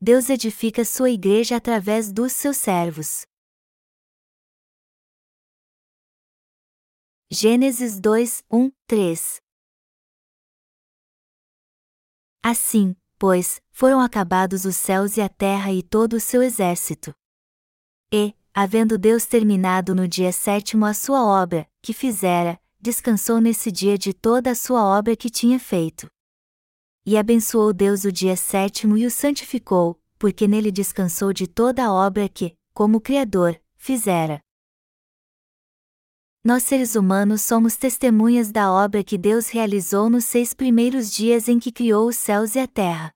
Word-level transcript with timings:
Deus 0.00 0.30
edifica 0.30 0.84
sua 0.84 1.10
igreja 1.10 1.56
através 1.56 2.12
dos 2.12 2.32
seus 2.32 2.56
servos. 2.56 3.26
Gênesis 7.28 7.98
2, 7.98 8.44
1, 8.48 8.70
3 8.86 9.40
Assim, 12.40 12.94
pois, 13.18 13.60
foram 13.72 14.00
acabados 14.00 14.64
os 14.64 14.76
céus 14.76 15.16
e 15.16 15.20
a 15.20 15.28
terra 15.28 15.72
e 15.72 15.82
todo 15.82 16.12
o 16.14 16.20
seu 16.20 16.44
exército. 16.44 17.12
E, 18.12 18.36
havendo 18.54 18.96
Deus 18.96 19.26
terminado 19.26 19.96
no 19.96 20.06
dia 20.06 20.30
sétimo 20.30 20.86
a 20.86 20.94
sua 20.94 21.26
obra, 21.26 21.68
que 21.82 21.92
fizera, 21.92 22.56
descansou 22.80 23.40
nesse 23.40 23.72
dia 23.72 23.98
de 23.98 24.14
toda 24.14 24.52
a 24.52 24.54
sua 24.54 24.84
obra 24.84 25.16
que 25.16 25.28
tinha 25.28 25.58
feito. 25.58 26.08
E 27.10 27.16
abençoou 27.16 27.72
Deus 27.72 28.04
o 28.04 28.12
dia 28.12 28.36
sétimo 28.36 28.94
e 28.94 29.06
o 29.06 29.10
santificou, 29.10 29.98
porque 30.18 30.46
nele 30.46 30.70
descansou 30.70 31.32
de 31.32 31.46
toda 31.46 31.86
a 31.86 31.90
obra 31.90 32.28
que, 32.28 32.54
como 32.74 33.00
Criador, 33.00 33.58
fizera. 33.78 34.42
Nós 36.44 36.64
seres 36.64 36.96
humanos 36.96 37.40
somos 37.40 37.76
testemunhas 37.76 38.52
da 38.52 38.70
obra 38.70 39.02
que 39.02 39.16
Deus 39.16 39.48
realizou 39.48 40.10
nos 40.10 40.26
seis 40.26 40.52
primeiros 40.52 41.10
dias 41.10 41.48
em 41.48 41.58
que 41.58 41.72
criou 41.72 42.10
os 42.10 42.16
céus 42.16 42.54
e 42.56 42.58
a 42.58 42.66
terra. 42.68 43.10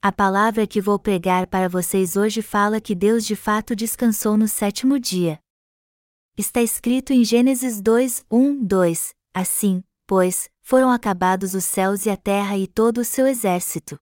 A 0.00 0.12
palavra 0.12 0.64
que 0.64 0.80
vou 0.80 0.96
pregar 0.96 1.48
para 1.48 1.68
vocês 1.68 2.14
hoje 2.16 2.40
fala 2.40 2.80
que 2.80 2.94
Deus 2.94 3.26
de 3.26 3.34
fato 3.34 3.74
descansou 3.74 4.36
no 4.36 4.46
sétimo 4.46 4.96
dia. 5.00 5.40
Está 6.38 6.62
escrito 6.62 7.12
em 7.12 7.24
Gênesis 7.24 7.80
2, 7.80 8.24
1, 8.30 8.64
2: 8.64 9.12
Assim, 9.34 9.82
pois, 10.06 10.48
foram 10.60 10.90
acabados 10.90 11.54
os 11.54 11.64
céus 11.64 12.06
e 12.06 12.10
a 12.10 12.16
terra 12.16 12.56
e 12.56 12.66
todo 12.66 12.98
o 12.98 13.04
seu 13.04 13.26
exército. 13.26 13.96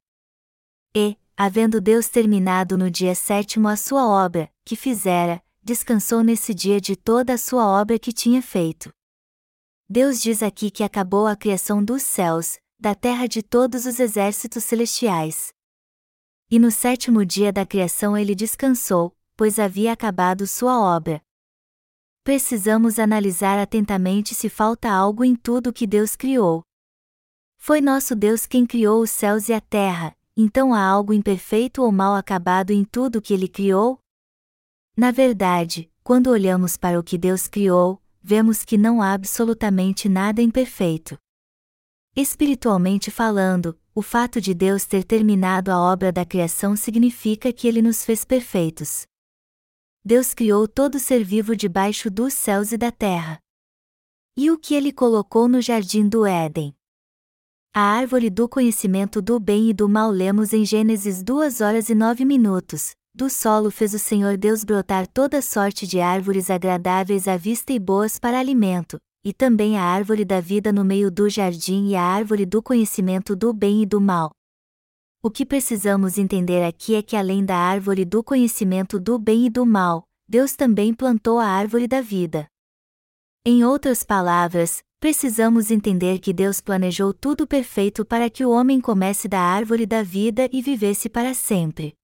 E, 0.95 1.17
havendo 1.37 1.81
Deus 1.81 2.09
terminado 2.09 2.77
no 2.77 2.91
dia 2.91 3.15
sétimo 3.15 3.69
a 3.69 3.77
sua 3.77 4.07
obra, 4.07 4.51
que 4.65 4.77
fizera, 4.77 5.43
descansou 5.63 6.23
nesse 6.23 6.53
dia 6.53 6.81
de 6.81 6.97
toda 6.97 7.35
a 7.35 7.39
sua 7.39 7.67
obra 7.67 7.99
que 7.99 8.13
tinha 8.13 8.43
feito. 8.43 8.93
Deus 9.89 10.21
diz 10.21 10.43
aqui 10.43 10.71
que 10.71 10.85
acabou 10.85 11.27
a 11.27 11.37
criação 11.37 11.85
dos 11.85 12.03
céus, 12.03 12.59
da 12.79 12.95
terra 12.95 13.27
de 13.27 13.43
todos 13.43 13.87
os 13.87 13.99
exércitos 14.01 14.65
celestiais. 14.65 15.53
E 16.51 16.59
no 16.59 16.71
sétimo 16.71 17.25
dia 17.25 17.53
da 17.53 17.67
criação 17.67 18.17
ele 18.17 18.35
descansou, 18.35 19.15
pois 19.37 19.59
havia 19.59 19.93
acabado 19.93 20.47
sua 20.47 20.81
obra. 20.81 21.23
Precisamos 22.31 23.01
analisar 23.01 23.59
atentamente 23.59 24.37
se 24.37 24.49
falta 24.49 24.89
algo 24.89 25.25
em 25.25 25.35
tudo 25.35 25.73
que 25.73 25.85
Deus 25.85 26.15
criou. 26.15 26.63
Foi 27.59 27.81
nosso 27.81 28.15
Deus 28.15 28.47
quem 28.47 28.65
criou 28.65 29.03
os 29.03 29.11
céus 29.11 29.49
e 29.49 29.53
a 29.53 29.61
terra, 29.61 30.17
então 30.37 30.73
há 30.73 30.81
algo 30.81 31.13
imperfeito 31.13 31.83
ou 31.83 31.91
mal 31.91 32.15
acabado 32.15 32.71
em 32.71 32.85
tudo 32.85 33.21
que 33.21 33.35
ele 33.35 33.49
criou? 33.49 33.99
Na 34.97 35.11
verdade, 35.11 35.91
quando 36.05 36.31
olhamos 36.31 36.77
para 36.77 37.01
o 37.01 37.03
que 37.03 37.19
Deus 37.19 37.49
criou, 37.49 38.01
vemos 38.23 38.65
que 38.65 38.79
não 38.79 39.03
há 39.03 39.13
absolutamente 39.13 40.09
nada 40.09 40.41
imperfeito. 40.41 41.19
Espiritualmente 42.15 43.11
falando, 43.11 43.77
o 43.93 44.03
fato 44.03 44.41
de 44.41 44.55
Deus 44.55 44.85
ter 44.85 45.03
terminado 45.03 45.73
a 45.73 45.81
obra 45.81 46.13
da 46.13 46.25
criação 46.25 46.77
significa 46.77 47.53
que 47.53 47.67
ele 47.67 47.83
nos 47.83 48.05
fez 48.05 48.25
perfeitos. 48.25 49.10
Deus 50.03 50.33
criou 50.33 50.67
todo 50.67 50.99
ser 50.99 51.23
vivo 51.23 51.55
debaixo 51.55 52.11
dos 52.11 52.33
céus 52.33 52.73
e 52.73 52.79
da 52.79 52.91
terra. 52.91 53.39
E 54.35 54.51
o 54.51 54.57
que 54.57 54.75
ele 54.75 54.93
colocou 54.93 55.47
no 55.47 55.61
jardim 55.61 56.09
do 56.09 56.25
Éden? 56.25 56.75
A 57.75 57.83
árvore 57.83 58.31
do 58.31 58.49
conhecimento 58.49 59.21
do 59.21 59.39
bem 59.39 59.69
e 59.69 59.75
do 59.75 59.87
mal 59.89 60.11
lemos 60.11 60.55
em 60.55 60.65
Gênesis 60.65 61.23
2 61.23 61.61
horas 61.61 61.91
e 61.91 61.95
9 61.95 62.25
minutos. 62.25 62.93
Do 63.15 63.29
solo 63.29 63.71
fez 63.71 63.93
o 63.93 63.99
Senhor 63.99 64.39
Deus 64.39 64.65
brotar 64.65 65.07
toda 65.07 65.43
sorte 65.43 65.87
de 65.87 66.01
árvores 66.01 66.49
agradáveis 66.49 67.29
à 67.29 67.37
vista 67.37 67.73
e 67.73 67.79
boas 67.79 68.19
para 68.19 68.39
alimento, 68.39 68.99
e 69.23 69.35
também 69.35 69.77
a 69.77 69.83
árvore 69.83 70.25
da 70.25 70.41
vida 70.41 70.73
no 70.73 70.83
meio 70.83 71.11
do 71.11 71.29
jardim 71.29 71.89
e 71.89 71.95
a 71.95 72.03
árvore 72.03 72.47
do 72.47 72.63
conhecimento 72.63 73.37
do 73.37 73.53
bem 73.53 73.83
e 73.83 73.87
do 73.87 74.01
mal. 74.01 74.31
O 75.23 75.31
que 75.31 75.45
precisamos 75.45 76.17
entender 76.17 76.65
aqui 76.65 76.95
é 76.95 77.03
que 77.03 77.15
além 77.15 77.45
da 77.45 77.55
árvore 77.55 78.07
do 78.07 78.25
conhecimento 78.25 78.99
do 78.99 79.19
bem 79.19 79.45
e 79.45 79.51
do 79.51 79.67
mal, 79.67 80.09
Deus 80.27 80.57
também 80.57 80.95
plantou 80.95 81.39
a 81.39 81.45
árvore 81.45 81.87
da 81.87 82.01
vida. 82.01 82.49
Em 83.45 83.63
outras 83.63 84.03
palavras, 84.03 84.83
precisamos 84.99 85.71
entender 85.71 86.21
que 86.21 86.33
Deus 86.33 86.63
planejou 86.63 87.13
tudo 87.13 87.47
perfeito 87.47 88.03
para 88.03 88.31
que 88.31 88.47
o 88.47 88.51
homem 88.51 88.81
comece 88.81 89.29
da 89.29 89.41
árvore 89.41 89.85
da 89.85 90.03
vida 90.03 90.49
e 90.51 90.63
vivesse 90.63 91.07
para 91.11 91.35
sempre. 91.35 91.95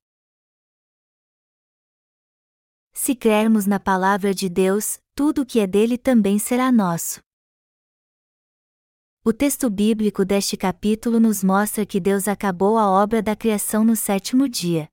Se 2.93 3.15
crermos 3.15 3.65
na 3.65 3.81
palavra 3.81 4.34
de 4.34 4.50
Deus, 4.50 4.99
tudo 5.15 5.41
o 5.41 5.47
que 5.47 5.59
é 5.59 5.66
dele 5.66 5.97
também 5.97 6.38
será 6.38 6.71
nosso. 6.71 7.25
O 9.28 9.32
texto 9.32 9.69
bíblico 9.69 10.25
deste 10.25 10.56
capítulo 10.56 11.19
nos 11.19 11.42
mostra 11.42 11.84
que 11.84 11.98
Deus 11.98 12.28
acabou 12.28 12.78
a 12.78 12.88
obra 12.88 13.20
da 13.20 13.34
criação 13.34 13.82
no 13.82 13.97
sétimo 13.97 14.48
dia. 14.48 14.88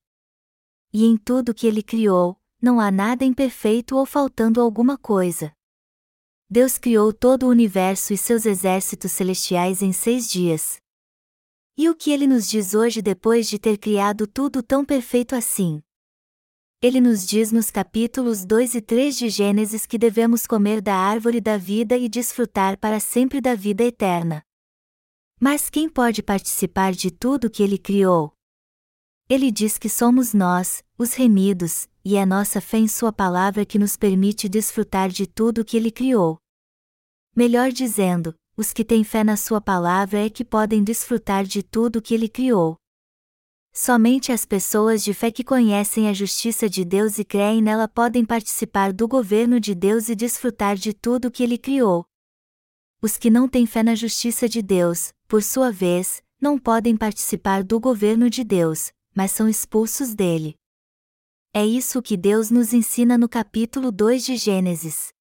E 0.92 1.06
em 1.06 1.16
tudo 1.18 1.54
que 1.54 1.68
ele 1.68 1.84
criou, 1.84 2.36
não 2.60 2.80
há 2.80 2.90
nada 2.90 3.24
imperfeito 3.24 3.96
ou 3.96 4.08
faltando 4.08 4.60
alguma 4.60 4.98
coisa. 4.98 5.54
Deus 6.50 6.80
criou 6.80 7.14
todo 7.14 7.44
o 7.44 7.50
universo 7.50 8.12
e 8.12 8.18
seus 8.18 8.48
exércitos 8.48 9.12
celestiais 9.12 9.84
em 9.84 9.94
seis 9.94 10.28
dias. 10.28 10.78
E 11.78 11.88
o 11.88 11.94
que 11.94 12.10
ele 12.10 12.26
nos 12.26 12.50
diz 12.50 12.74
hoje 12.74 13.04
depois 13.04 13.48
de 13.48 13.60
ter 13.60 13.78
criado 13.78 14.26
tudo 14.26 14.64
tão 14.64 14.84
perfeito 14.84 15.36
assim? 15.36 15.80
Ele 16.84 17.00
nos 17.00 17.26
diz 17.26 17.50
nos 17.50 17.72
capítulos 17.72 18.44
2 18.44 18.76
e 18.76 18.82
3 18.82 19.18
de 19.18 19.30
Gênesis 19.30 19.86
que 19.86 19.98
devemos 19.98 20.46
comer 20.46 20.82
da 20.82 20.94
árvore 20.94 21.40
da 21.40 21.56
vida 21.56 21.96
e 21.96 22.10
desfrutar 22.10 22.78
para 22.78 23.00
sempre 23.00 23.40
da 23.40 23.56
vida 23.56 23.86
eterna. 23.86 24.44
Mas 25.40 25.70
quem 25.70 25.88
pode 25.88 26.22
participar 26.22 26.92
de 26.92 27.10
tudo 27.10 27.50
que 27.50 27.64
ele 27.64 27.78
criou? 27.78 28.34
Ele 29.30 29.50
diz 29.50 29.78
que 29.78 29.88
somos 29.88 30.34
nós, 30.34 30.84
os 30.98 31.14
remidos, 31.14 31.88
e 32.04 32.18
é 32.18 32.26
nossa 32.26 32.60
fé 32.60 32.80
em 32.80 32.88
Sua 32.90 33.14
palavra 33.14 33.66
que 33.66 33.80
nos 33.80 33.96
permite 33.96 34.50
desfrutar 34.50 35.08
de 35.08 35.26
tudo 35.26 35.64
que 35.64 35.78
ele 35.78 35.90
criou. 35.90 36.38
Melhor 37.34 37.72
dizendo, 37.72 38.36
os 38.58 38.74
que 38.74 38.84
têm 38.84 39.06
fé 39.06 39.24
na 39.24 39.38
Sua 39.38 39.62
palavra 39.62 40.26
é 40.26 40.30
que 40.30 40.44
podem 40.44 40.84
desfrutar 40.84 41.46
de 41.46 41.64
tudo 41.64 42.02
que 42.02 42.14
ele 42.14 42.28
criou. 42.28 42.78
Somente 43.76 44.32
as 44.32 44.46
pessoas 44.46 45.04
de 45.04 45.16
fé 45.16 45.32
que 45.32 45.44
conhecem 45.44 46.08
a 46.08 46.14
justiça 46.14 46.70
de 46.70 46.86
Deus 46.86 47.18
e 47.18 47.26
creem 47.26 47.60
nela 47.60 47.88
podem 47.88 48.24
participar 48.24 48.94
do 48.94 49.08
governo 49.08 49.60
de 49.60 49.74
Deus 49.74 50.10
e 50.10 50.16
desfrutar 50.16 50.76
de 50.76 50.94
tudo 50.94 51.32
que 51.32 51.42
ele 51.42 51.58
criou. 51.58 52.06
Os 53.02 53.18
que 53.18 53.32
não 53.32 53.50
têm 53.50 53.66
fé 53.66 53.82
na 53.82 53.96
justiça 53.96 54.48
de 54.48 54.62
Deus, 54.62 55.12
por 55.28 55.42
sua 55.42 55.72
vez, 55.72 56.22
não 56.40 56.60
podem 56.60 56.96
participar 56.96 57.64
do 57.64 57.80
governo 57.80 58.30
de 58.30 58.44
Deus, 58.44 58.92
mas 59.12 59.32
são 59.32 59.50
expulsos 59.50 60.14
dele. 60.14 60.54
É 61.52 61.66
isso 61.66 62.00
que 62.00 62.16
Deus 62.16 62.52
nos 62.52 62.74
ensina 62.74 63.18
no 63.18 63.28
capítulo 63.28 63.92
2 63.92 64.24
de 64.24 64.38
Gênesis. 64.38 65.12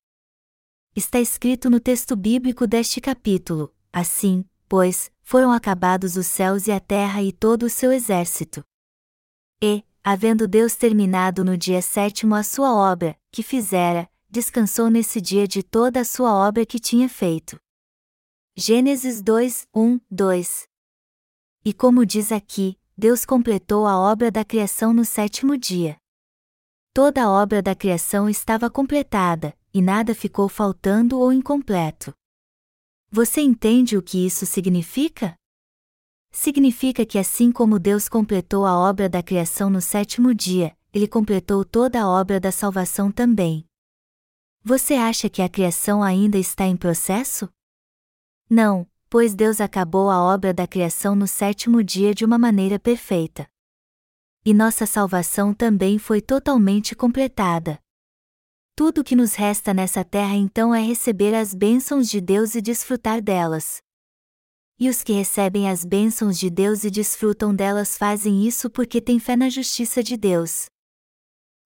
Está 0.95 1.19
escrito 1.19 1.71
no 1.71 1.81
texto 1.81 2.15
bíblico 2.15 2.67
deste 2.67 3.01
capítulo: 3.01 3.75
Assim, 3.91 4.45
pois, 4.73 5.13
foram 5.21 5.53
acabados 5.53 6.17
os 6.17 6.27
céus 6.27 6.67
e 6.67 6.73
a 6.73 6.81
terra 6.81 7.23
e 7.23 7.31
todo 7.31 7.65
o 7.65 7.69
seu 7.69 7.93
exército. 7.93 8.65
E, 9.63 9.85
havendo 10.03 10.49
Deus 10.49 10.75
terminado 10.75 11.45
no 11.45 11.59
dia 11.59 11.83
sétimo 11.83 12.35
a 12.35 12.43
sua 12.43 12.73
obra, 12.75 13.15
que 13.31 13.43
fizera, 13.43 14.09
descansou 14.31 14.89
nesse 14.89 15.21
dia 15.21 15.47
de 15.47 15.63
toda 15.63 16.01
a 16.01 16.05
sua 16.07 16.33
obra 16.33 16.65
que 16.65 16.79
tinha 16.79 17.07
feito. 17.07 17.61
Gênesis 18.57 19.21
2, 19.21 19.69
1, 19.77 20.01
2 20.11 20.67
E 21.67 21.75
como 21.75 22.07
diz 22.07 22.33
aqui, 22.33 22.79
Deus 22.97 23.27
completou 23.27 23.87
a 23.87 23.99
obra 23.99 24.31
da 24.31 24.43
criação 24.43 24.95
no 24.95 25.05
sétimo 25.05 25.59
dia. 25.59 25.99
Toda 26.95 27.25
a 27.25 27.31
obra 27.31 27.61
da 27.61 27.75
criação 27.75 28.27
estava 28.27 28.71
completada, 28.71 29.55
e 29.75 29.83
nada 29.83 30.15
ficou 30.15 30.49
faltando 30.49 31.21
ou 31.21 31.31
incompleto. 31.31 32.15
Você 33.15 33.43
entende 33.43 33.95
o 33.95 34.03
que 34.03 34.25
isso 34.25 34.47
significa? 34.47 35.37
Significa 36.31 37.05
que 37.05 37.19
assim 37.19 37.53
como 37.53 37.79
Deus 37.79 38.09
completou 38.09 38.65
a 38.65 38.75
obra 38.75 39.07
da 39.07 39.23
criação 39.23 39.69
no 39.69 39.83
sétimo 39.83 40.35
dia, 40.35 40.75
ele 40.95 41.07
completou 41.07 41.63
toda 41.63 42.01
a 42.01 42.09
obra 42.09 42.41
da 42.41 42.51
salvação 42.51 43.13
também. 43.13 43.67
Você 44.65 44.95
acha 44.95 45.29
que 45.29 45.43
a 45.43 45.49
criação 45.51 46.03
ainda 46.03 46.39
está 46.39 46.65
em 46.65 46.75
processo? 46.75 47.51
Não, 48.49 48.89
pois 49.11 49.35
Deus 49.35 49.61
acabou 49.61 50.09
a 50.09 50.23
obra 50.23 50.55
da 50.55 50.67
criação 50.67 51.15
no 51.15 51.29
sétimo 51.29 51.85
dia 51.85 52.15
de 52.15 52.25
uma 52.25 52.39
maneira 52.39 52.79
perfeita. 52.79 53.47
E 54.43 54.55
nossa 54.55 54.87
salvação 54.87 55.53
também 55.53 55.99
foi 55.99 56.23
totalmente 56.23 56.95
completada. 56.95 57.79
Tudo 58.75 59.03
o 59.03 59.05
que 59.05 59.15
nos 59.15 59.35
resta 59.35 59.75
nessa 59.75 60.03
terra 60.03 60.35
então 60.35 60.75
é 60.75 60.81
receber 60.81 61.35
as 61.35 61.55
bênçãos 61.55 62.09
de 62.09 62.21
Deus 62.21 62.55
e 62.55 62.63
desfrutar 62.63 63.21
delas. 63.21 63.81
e 64.81 64.89
os 64.89 65.01
que 65.05 65.13
recebem 65.13 65.71
as 65.71 65.85
bênçãos 65.85 66.37
de 66.37 66.51
Deus 66.51 66.83
e 66.83 66.91
desfrutam 66.91 67.55
delas 67.55 67.97
fazem 67.97 68.45
isso 68.45 68.69
porque 68.69 69.01
têm 69.01 69.21
fé 69.21 69.37
na 69.37 69.49
justiça 69.49 70.03
de 70.03 70.17
Deus. 70.17 70.67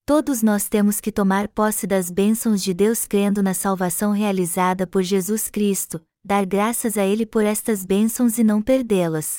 Todos 0.05 0.43
nós 0.43 0.69
temos 0.69 1.01
que 1.01 1.11
tomar 1.11 1.49
posse 1.49 1.87
das 1.87 2.11
bênçãos 2.11 2.63
de 2.63 2.75
Deus 2.75 3.07
crendo 3.07 3.43
na 3.43 3.55
salvação 3.55 4.13
realizada 4.13 4.87
por 4.87 5.03
Jesus 5.03 5.49
Cristo, 5.49 6.05
dar 6.23 6.45
graças 6.45 6.99
a 6.99 7.07
Ele 7.07 7.25
por 7.25 7.43
estas 7.43 7.87
bênçãos 7.87 8.37
e 8.37 8.45
não 8.45 8.61
perdê-las. 8.61 9.39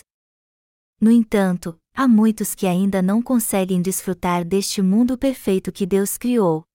No 0.99 1.11
entanto, 1.11 1.79
há 1.93 2.07
muitos 2.07 2.55
que 2.55 2.65
ainda 2.65 3.01
não 3.03 3.21
conseguem 3.21 3.79
desfrutar 3.79 4.43
deste 4.43 4.81
mundo 4.81 5.17
perfeito 5.19 5.71
que 5.71 5.85
Deus 5.85 6.17
criou. 6.17 6.66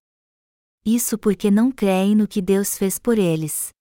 Isso 0.84 1.17
porque 1.17 1.49
não 1.50 1.70
creem 1.70 2.17
no 2.17 2.26
que 2.26 2.43
Deus 2.43 2.76
fez 2.76 2.99
por 2.99 3.17
eles. 3.17 3.73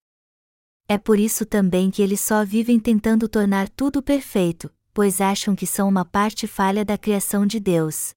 É 0.87 0.99
por 0.99 1.17
isso 1.17 1.45
também 1.45 1.89
que 1.89 2.01
eles 2.01 2.21
só 2.21 2.45
vivem 2.45 2.79
tentando 2.79 3.27
tornar 3.27 3.69
tudo 3.69 4.03
perfeito, 4.03 4.71
pois 4.93 5.19
acham 5.19 5.55
que 5.55 5.65
são 5.65 5.89
uma 5.89 6.05
parte 6.05 6.45
falha 6.45 6.85
da 6.85 6.97
criação 6.97 7.45
de 7.45 7.59
Deus. 7.59 8.11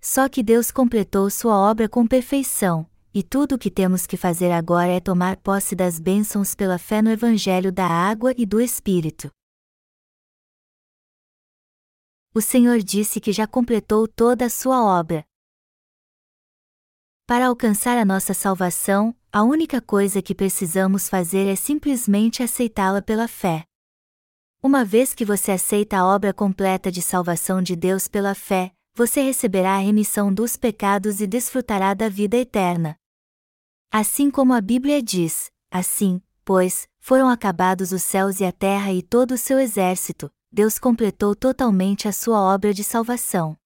Só 0.00 0.28
que 0.28 0.42
Deus 0.42 0.70
completou 0.70 1.28
sua 1.30 1.56
obra 1.56 1.88
com 1.88 2.06
perfeição, 2.06 2.88
e 3.12 3.24
tudo 3.24 3.56
o 3.56 3.58
que 3.58 3.70
temos 3.70 4.06
que 4.06 4.16
fazer 4.16 4.52
agora 4.52 4.92
é 4.92 5.00
tomar 5.00 5.36
posse 5.38 5.74
das 5.74 5.98
bênçãos 5.98 6.54
pela 6.54 6.78
fé 6.78 7.02
no 7.02 7.10
Evangelho 7.10 7.72
da 7.72 7.86
água 7.86 8.32
e 8.36 8.46
do 8.46 8.60
Espírito. 8.60 9.30
O 12.32 12.40
Senhor 12.40 12.78
disse 12.78 13.20
que 13.20 13.32
já 13.32 13.46
completou 13.48 14.06
toda 14.06 14.46
a 14.46 14.50
sua 14.50 14.84
obra. 14.84 15.24
Para 17.30 17.46
alcançar 17.46 17.96
a 17.96 18.04
nossa 18.04 18.34
salvação, 18.34 19.14
a 19.32 19.44
única 19.44 19.80
coisa 19.80 20.20
que 20.20 20.34
precisamos 20.34 21.08
fazer 21.08 21.46
é 21.46 21.54
simplesmente 21.54 22.42
aceitá-la 22.42 23.00
pela 23.00 23.28
fé. 23.28 23.66
Uma 24.60 24.84
vez 24.84 25.14
que 25.14 25.24
você 25.24 25.52
aceita 25.52 25.98
a 25.98 26.04
obra 26.04 26.34
completa 26.34 26.90
de 26.90 27.00
salvação 27.00 27.62
de 27.62 27.76
Deus 27.76 28.08
pela 28.08 28.34
fé, 28.34 28.72
você 28.96 29.22
receberá 29.22 29.76
a 29.76 29.78
remissão 29.78 30.34
dos 30.34 30.56
pecados 30.56 31.20
e 31.20 31.26
desfrutará 31.28 31.94
da 31.94 32.08
vida 32.08 32.36
eterna. 32.36 32.96
Assim 33.92 34.28
como 34.28 34.52
a 34.52 34.60
Bíblia 34.60 35.00
diz: 35.00 35.52
assim, 35.70 36.20
pois, 36.44 36.88
foram 36.98 37.28
acabados 37.28 37.92
os 37.92 38.02
céus 38.02 38.40
e 38.40 38.44
a 38.44 38.50
terra 38.50 38.92
e 38.92 39.02
todo 39.02 39.34
o 39.34 39.38
seu 39.38 39.60
exército, 39.60 40.28
Deus 40.50 40.80
completou 40.80 41.36
totalmente 41.36 42.08
a 42.08 42.12
sua 42.12 42.40
obra 42.40 42.74
de 42.74 42.82
salvação. 42.82 43.56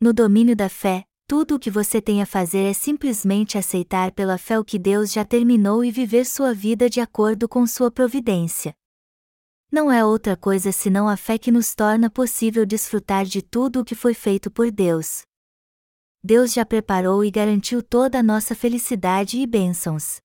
No 0.00 0.12
domínio 0.12 0.56
da 0.56 0.68
fé, 0.68 1.04
tudo 1.26 1.54
o 1.54 1.58
que 1.58 1.70
você 1.70 2.02
tem 2.02 2.20
a 2.20 2.26
fazer 2.26 2.64
é 2.64 2.72
simplesmente 2.74 3.56
aceitar 3.56 4.12
pela 4.12 4.36
fé 4.36 4.58
o 4.58 4.64
que 4.64 4.78
Deus 4.78 5.10
já 5.10 5.24
terminou 5.24 5.82
e 5.84 5.90
viver 5.90 6.26
sua 6.26 6.52
vida 6.52 6.88
de 6.90 7.00
acordo 7.00 7.48
com 7.48 7.66
sua 7.66 7.90
providência. 7.90 8.74
Não 9.72 9.90
é 9.90 10.04
outra 10.04 10.36
coisa 10.36 10.70
senão 10.70 11.08
a 11.08 11.16
fé 11.16 11.38
que 11.38 11.50
nos 11.50 11.74
torna 11.74 12.10
possível 12.10 12.66
desfrutar 12.66 13.24
de 13.24 13.40
tudo 13.40 13.80
o 13.80 13.84
que 13.84 13.94
foi 13.94 14.12
feito 14.12 14.50
por 14.50 14.70
Deus. 14.70 15.22
Deus 16.22 16.52
já 16.52 16.64
preparou 16.64 17.24
e 17.24 17.30
garantiu 17.30 17.82
toda 17.82 18.18
a 18.18 18.22
nossa 18.22 18.54
felicidade 18.54 19.38
e 19.38 19.46
bênçãos. 19.46 20.20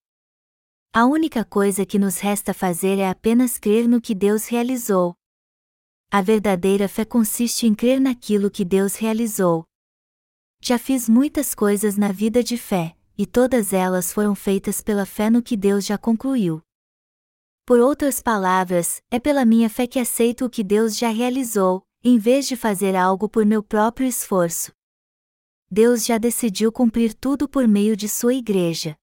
A 0.94 1.06
única 1.06 1.46
coisa 1.46 1.86
que 1.86 1.98
nos 1.98 2.20
resta 2.20 2.54
fazer 2.54 3.00
é 3.00 3.10
apenas 3.10 3.58
crer 3.58 3.88
no 3.88 4.02
que 4.02 4.14
Deus 4.14 4.46
realizou. 4.48 5.16
A 6.12 6.22
verdadeira 6.22 6.90
fé 6.90 7.06
consiste 7.06 7.68
em 7.68 7.76
crer 7.76 8.02
naquilo 8.02 8.50
que 8.50 8.66
Deus 8.66 8.96
realizou, 8.96 9.69
já 10.62 10.78
fiz 10.78 11.08
muitas 11.08 11.56
coisas 11.56 11.98
na 11.98 12.12
vida 12.12 12.44
de 12.44 12.58
fé, 12.58 12.96
e 13.18 13.26
todas 13.26 13.74
elas 13.74 14.12
foram 14.12 14.36
feitas 14.36 14.82
pela 14.82 15.06
fé 15.06 15.30
no 15.30 15.42
que 15.42 15.58
Deus 15.58 15.86
já 15.86 15.98
concluiu. 15.98 16.62
Por 17.66 17.80
outras 17.80 18.22
palavras, 18.22 19.02
é 19.12 19.20
pela 19.20 19.46
minha 19.46 19.70
fé 19.70 19.86
que 19.86 20.00
aceito 20.00 20.46
o 20.46 20.50
que 20.50 20.64
Deus 20.64 20.98
já 20.98 21.10
realizou, 21.10 21.84
em 22.04 22.18
vez 22.18 22.48
de 22.48 22.56
fazer 22.56 22.96
algo 22.96 23.30
por 23.30 23.46
meu 23.46 23.62
próprio 23.62 24.08
esforço. 24.08 24.72
Deus 25.70 26.06
já 26.06 26.18
decidiu 26.18 26.72
cumprir 26.72 27.14
tudo 27.14 27.48
por 27.48 27.68
meio 27.68 27.96
de 27.96 28.10
sua 28.10 28.34
igreja. 28.34 28.96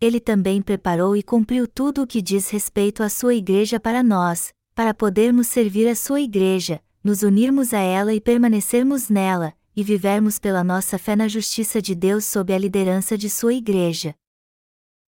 Ele 0.00 0.20
também 0.20 0.62
preparou 0.62 1.16
e 1.16 1.22
cumpriu 1.22 1.66
tudo 1.66 2.02
o 2.02 2.06
que 2.06 2.22
diz 2.22 2.48
respeito 2.48 3.02
à 3.02 3.08
sua 3.08 3.34
igreja 3.34 3.78
para 3.78 4.02
nós, 4.02 4.52
para 4.74 4.94
podermos 4.94 5.46
servir 5.46 5.86
a 5.88 5.94
sua 5.94 6.20
igreja, 6.20 6.82
nos 7.02 7.22
unirmos 7.22 7.74
a 7.74 7.80
ela 7.80 8.14
e 8.14 8.20
permanecermos 8.20 9.08
nela, 9.08 9.54
e 9.76 9.84
vivermos 9.84 10.38
pela 10.38 10.64
nossa 10.64 10.98
fé 10.98 11.14
na 11.14 11.28
justiça 11.28 11.82
de 11.82 11.94
Deus 11.94 12.24
sob 12.24 12.54
a 12.54 12.58
liderança 12.58 13.18
de 13.18 13.28
Sua 13.28 13.52
Igreja. 13.52 14.14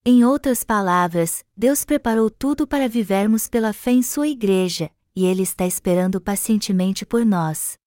Em 0.05 0.25
outras 0.25 0.62
palavras, 0.62 1.43
Deus 1.56 1.85
preparou 1.85 2.31
tudo 2.31 2.67
para 2.67 2.88
vivermos 2.88 3.49
pela 3.49 3.73
fé 3.73 3.93
em 3.93 4.03
Sua 4.03 4.29
Igreja, 4.29 4.91
e 5.17 5.25
Ele 5.25 5.43
está 5.43 5.67
esperando 5.67 6.20
pacientemente 6.20 7.06
por 7.06 7.25
nós. 7.25 7.79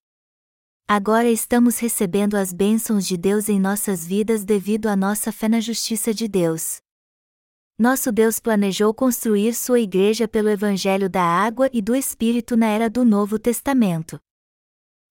Agora 0.87 1.29
estamos 1.29 1.79
recebendo 1.79 2.35
as 2.35 2.51
bênçãos 2.51 3.07
de 3.07 3.15
Deus 3.15 3.47
em 3.47 3.59
nossas 3.59 4.05
vidas 4.05 4.43
devido 4.43 4.87
à 4.87 4.95
nossa 4.95 5.31
fé 5.31 5.47
na 5.47 5.61
justiça 5.61 6.13
de 6.13 6.27
Deus. 6.27 6.81
Nosso 7.79 8.11
Deus 8.11 8.39
planejou 8.39 8.93
construir 8.93 9.53
sua 9.53 9.79
igreja 9.79 10.27
pelo 10.27 10.49
Evangelho 10.49 11.09
da 11.09 11.23
Água 11.23 11.69
e 11.71 11.81
do 11.81 11.95
Espírito 11.95 12.57
na 12.57 12.67
era 12.67 12.89
do 12.89 13.05
Novo 13.05 13.39
Testamento. 13.39 14.19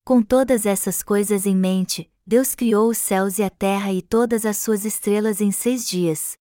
Com 0.04 0.22
todas 0.22 0.66
essas 0.66 1.02
coisas 1.02 1.46
em 1.46 1.54
mente, 1.54 2.10
Deus 2.26 2.54
criou 2.54 2.88
os 2.88 2.98
céus 2.98 3.38
e 3.38 3.42
a 3.42 3.50
terra 3.50 3.92
e 3.92 4.00
todas 4.00 4.46
as 4.46 4.56
suas 4.56 4.84
estrelas 4.84 5.40
em 5.40 5.52
seis 5.52 5.86
dias. 5.86 6.36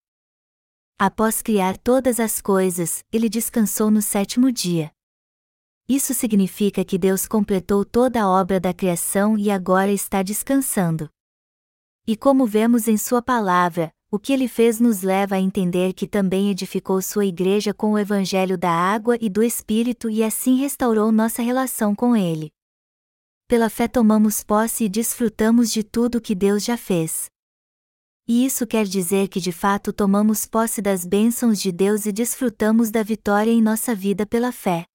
Após 0.98 1.42
criar 1.42 1.78
todas 1.78 2.20
as 2.20 2.42
coisas, 2.42 3.04
ele 3.12 3.30
descansou 3.30 3.92
no 3.92 4.02
sétimo 4.02 4.52
dia. 4.52 4.92
Isso 5.88 6.14
significa 6.14 6.86
que 6.86 6.98
Deus 6.98 7.28
completou 7.28 7.84
toda 7.84 8.22
a 8.22 8.30
obra 8.30 8.60
da 8.60 8.74
criação 8.74 9.38
e 9.38 9.50
agora 9.50 9.92
está 9.92 10.24
descansando. 10.24 11.10
E 12.08 12.16
como 12.16 12.46
vemos 12.46 12.88
em 12.88 12.98
Sua 12.98 13.22
palavra, 13.22 13.92
o 14.12 14.18
que 14.18 14.34
ele 14.34 14.48
fez 14.48 14.80
nos 14.80 15.02
leva 15.02 15.36
a 15.36 15.40
entender 15.40 15.94
que 15.94 16.08
também 16.08 16.50
edificou 16.50 17.02
sua 17.02 17.26
igreja 17.26 17.74
com 17.74 17.92
o 17.92 18.00
evangelho 18.00 18.58
da 18.58 18.72
água 18.72 19.18
e 19.22 19.30
do 19.30 19.44
Espírito 19.44 20.10
e 20.10 20.24
assim 20.24 20.56
restaurou 20.56 21.12
nossa 21.12 21.42
relação 21.42 21.94
com 21.94 22.16
ele 22.16 22.52
pela 23.50 23.68
fé 23.68 23.88
tomamos 23.88 24.44
posse 24.44 24.84
e 24.84 24.90
desfrutamos 24.90 25.72
de 25.72 25.84
tudo 25.84 26.22
que 26.22 26.36
Deus 26.36 26.64
já 26.64 26.78
fez. 26.78 27.26
E 28.28 28.46
isso 28.46 28.68
quer 28.68 28.86
dizer 28.86 29.28
que 29.28 29.40
de 29.40 29.52
fato 29.52 29.92
tomamos 29.92 30.46
posse 30.46 30.84
das 30.84 31.04
bênçãos 31.04 31.60
de 31.60 31.72
Deus 31.72 32.06
e 32.06 32.12
desfrutamos 32.12 32.92
da 32.92 33.02
vitória 33.02 33.50
em 33.50 33.60
nossa 33.60 33.96
vida 33.96 34.24
pela 34.24 34.52
fé. 34.52 34.86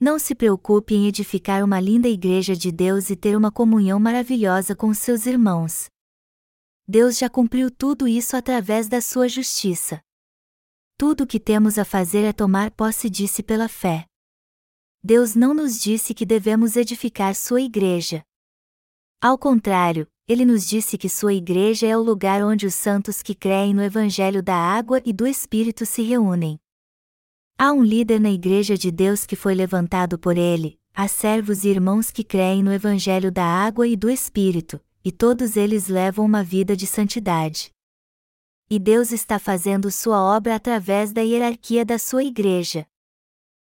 Não 0.00 0.18
se 0.18 0.34
preocupe 0.34 0.94
em 0.94 1.06
edificar 1.06 1.62
uma 1.62 1.78
linda 1.78 2.08
igreja 2.08 2.56
de 2.56 2.72
Deus 2.72 3.10
e 3.10 3.14
ter 3.14 3.36
uma 3.36 3.52
comunhão 3.52 4.00
maravilhosa 4.00 4.74
com 4.74 4.94
seus 4.94 5.26
irmãos. 5.26 5.90
Deus 6.88 7.18
já 7.18 7.28
cumpriu 7.28 7.70
tudo 7.70 8.08
isso 8.08 8.38
através 8.38 8.88
da 8.88 9.02
sua 9.02 9.28
justiça. 9.28 10.00
Tudo 10.96 11.24
o 11.24 11.26
que 11.26 11.38
temos 11.38 11.76
a 11.76 11.84
fazer 11.84 12.24
é 12.24 12.32
tomar 12.32 12.70
posse 12.70 13.10
disso 13.10 13.42
pela 13.44 13.68
fé. 13.68 14.09
Deus 15.02 15.34
não 15.34 15.54
nos 15.54 15.80
disse 15.80 16.12
que 16.12 16.26
devemos 16.26 16.76
edificar 16.76 17.34
sua 17.34 17.62
igreja. 17.62 18.22
Ao 19.18 19.38
contrário, 19.38 20.06
ele 20.28 20.44
nos 20.44 20.66
disse 20.68 20.98
que 20.98 21.08
sua 21.08 21.32
igreja 21.32 21.86
é 21.86 21.96
o 21.96 22.02
lugar 22.02 22.42
onde 22.44 22.66
os 22.66 22.74
santos 22.74 23.22
que 23.22 23.34
creem 23.34 23.72
no 23.72 23.82
Evangelho 23.82 24.42
da 24.42 24.54
água 24.54 25.00
e 25.04 25.12
do 25.12 25.26
Espírito 25.26 25.86
se 25.86 26.02
reúnem. 26.02 26.60
Há 27.58 27.72
um 27.72 27.82
líder 27.82 28.20
na 28.20 28.30
igreja 28.30 28.76
de 28.76 28.90
Deus 28.90 29.24
que 29.24 29.34
foi 29.34 29.54
levantado 29.54 30.18
por 30.18 30.36
ele, 30.36 30.78
há 30.94 31.08
servos 31.08 31.64
e 31.64 31.68
irmãos 31.68 32.10
que 32.10 32.22
creem 32.22 32.62
no 32.62 32.72
Evangelho 32.72 33.32
da 33.32 33.44
água 33.44 33.88
e 33.88 33.96
do 33.96 34.10
Espírito, 34.10 34.78
e 35.02 35.10
todos 35.10 35.56
eles 35.56 35.88
levam 35.88 36.26
uma 36.26 36.44
vida 36.44 36.76
de 36.76 36.86
santidade. 36.86 37.72
E 38.68 38.78
Deus 38.78 39.12
está 39.12 39.38
fazendo 39.38 39.90
sua 39.90 40.22
obra 40.22 40.54
através 40.54 41.10
da 41.10 41.22
hierarquia 41.22 41.86
da 41.86 41.98
sua 41.98 42.22
igreja. 42.22 42.86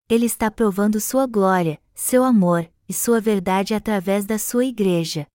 Ele 0.09 0.27
está 0.27 0.53
provando 0.53 1.01
sua 1.01 1.27
glória, 1.27 1.83
seu 1.93 2.23
amor 2.23 2.71
e 2.89 2.95
sua 2.95 3.21
verdade 3.21 3.75
através 3.75 4.25
da 4.25 4.39
sua 4.39 4.65
igreja. 4.65 5.27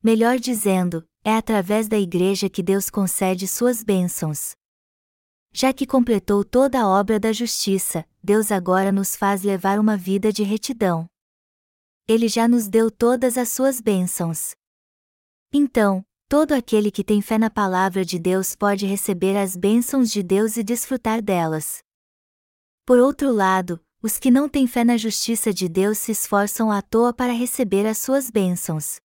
Melhor 0.00 0.38
dizendo, 0.38 1.04
é 1.24 1.34
através 1.34 1.88
da 1.88 1.98
igreja 1.98 2.48
que 2.48 2.62
Deus 2.62 2.88
concede 2.88 3.48
suas 3.48 3.82
bênçãos. 3.82 4.52
Já 5.52 5.72
que 5.72 5.84
completou 5.84 6.44
toda 6.44 6.80
a 6.80 6.88
obra 6.88 7.18
da 7.18 7.32
justiça, 7.32 8.06
Deus 8.22 8.52
agora 8.52 8.92
nos 8.92 9.16
faz 9.16 9.42
levar 9.42 9.80
uma 9.80 9.96
vida 9.96 10.32
de 10.32 10.44
retidão. 10.44 11.08
Ele 12.06 12.28
já 12.28 12.46
nos 12.46 12.68
deu 12.68 12.88
todas 12.88 13.36
as 13.36 13.48
suas 13.48 13.80
bênçãos. 13.80 14.54
Então, 15.52 16.04
todo 16.28 16.52
aquele 16.52 16.92
que 16.92 17.02
tem 17.02 17.20
fé 17.20 17.36
na 17.36 17.50
palavra 17.50 18.04
de 18.04 18.16
Deus 18.16 18.54
pode 18.54 18.86
receber 18.86 19.36
as 19.36 19.56
bênçãos 19.56 20.08
de 20.08 20.22
Deus 20.22 20.56
e 20.56 20.62
desfrutar 20.62 21.20
delas. 21.20 21.82
Por 22.84 22.98
outro 22.98 23.32
lado, 23.32 23.80
os 24.02 24.18
que 24.18 24.30
não 24.30 24.48
têm 24.48 24.66
fé 24.66 24.82
na 24.82 24.96
justiça 24.96 25.52
de 25.54 25.68
Deus 25.68 25.98
se 25.98 26.10
esforçam 26.10 26.70
à 26.70 26.82
toa 26.82 27.12
para 27.12 27.32
receber 27.32 27.86
as 27.86 27.98
suas 27.98 28.28
bênçãos. 28.28 29.00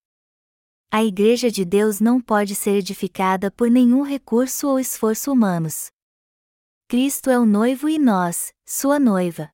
A 0.89 1.03
Igreja 1.03 1.51
de 1.51 1.63
Deus 1.63 1.99
não 1.99 2.19
pode 2.19 2.55
ser 2.55 2.71
edificada 2.71 3.51
por 3.51 3.69
nenhum 3.69 4.01
recurso 4.01 4.67
ou 4.67 4.79
esforço 4.79 5.31
humanos. 5.31 5.91
Cristo 6.87 7.29
é 7.29 7.37
o 7.37 7.45
noivo 7.45 7.87
e 7.87 7.99
nós, 7.99 8.51
sua 8.65 8.97
noiva. 8.97 9.51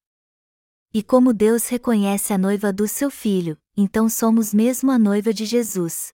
E 0.94 1.04
como 1.04 1.34
Deus 1.34 1.68
reconhece 1.68 2.32
a 2.32 2.38
noiva 2.38 2.72
do 2.72 2.88
seu 2.88 3.10
filho, 3.10 3.58
então 3.76 4.08
somos 4.08 4.54
mesmo 4.54 4.92
a 4.92 5.00
noiva 5.00 5.34
de 5.34 5.44
Jesus. 5.44 6.14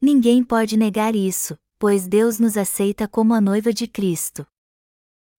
Ninguém 0.00 0.42
pode 0.42 0.76
negar 0.76 1.14
isso, 1.14 1.56
pois 1.78 2.08
Deus 2.08 2.40
nos 2.40 2.56
aceita 2.56 3.06
como 3.06 3.34
a 3.34 3.40
noiva 3.40 3.72
de 3.72 3.86
Cristo. 3.86 4.44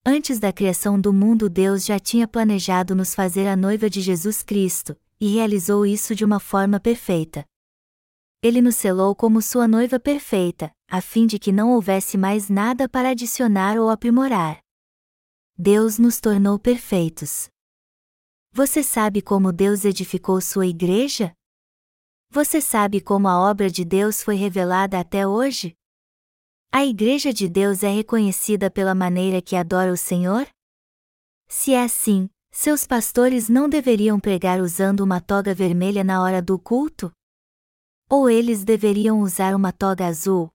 Antes 0.07 0.37
da 0.37 0.53
criação 0.53 1.01
do 1.01 1.11
mundo, 1.11 1.49
Deus 1.49 1.83
já 1.83 1.97
tinha 1.97 2.27
planejado 2.27 2.93
nos 2.93 3.15
fazer 3.15 3.47
a 3.47 3.55
noiva 3.55 3.89
de 3.89 4.01
Jesus 4.01 4.43
Cristo, 4.43 4.95
e 5.19 5.33
realizou 5.33 5.83
isso 5.83 6.13
de 6.13 6.23
uma 6.23 6.39
forma 6.39 6.79
perfeita. 6.79 7.43
Ele 8.39 8.61
nos 8.61 8.75
selou 8.75 9.15
como 9.15 9.41
sua 9.41 9.67
noiva 9.67 9.99
perfeita, 9.99 10.71
a 10.87 11.01
fim 11.01 11.25
de 11.25 11.39
que 11.39 11.51
não 11.51 11.71
houvesse 11.71 12.19
mais 12.19 12.49
nada 12.49 12.87
para 12.87 13.09
adicionar 13.09 13.79
ou 13.79 13.89
aprimorar. 13.89 14.59
Deus 15.57 15.97
nos 15.97 16.19
tornou 16.19 16.59
perfeitos. 16.59 17.49
Você 18.51 18.83
sabe 18.83 19.23
como 19.23 19.51
Deus 19.51 19.85
edificou 19.85 20.39
sua 20.39 20.67
igreja? 20.67 21.33
Você 22.29 22.61
sabe 22.61 23.01
como 23.01 23.27
a 23.27 23.39
obra 23.39 23.71
de 23.71 23.83
Deus 23.83 24.21
foi 24.21 24.35
revelada 24.35 24.99
até 24.99 25.27
hoje? 25.27 25.75
A 26.77 26.83
Igreja 26.83 27.31
de 27.31 27.47
Deus 27.47 27.83
é 27.83 27.87
reconhecida 27.87 28.69
pela 28.69 28.93
maneira 28.93 29.41
que 29.41 29.55
adora 29.55 29.93
o 29.93 29.95
Senhor? 29.95 30.45
Se 31.47 31.73
é 31.73 31.81
assim, 31.81 32.29
seus 32.51 32.85
pastores 32.85 33.47
não 33.47 33.69
deveriam 33.69 34.19
pregar 34.19 34.59
usando 34.59 34.99
uma 34.99 35.21
toga 35.21 35.53
vermelha 35.53 36.03
na 36.03 36.21
hora 36.21 36.41
do 36.41 36.59
culto? 36.59 37.13
Ou 38.09 38.29
eles 38.29 38.65
deveriam 38.65 39.21
usar 39.21 39.55
uma 39.55 39.71
toga 39.71 40.05
azul? 40.05 40.49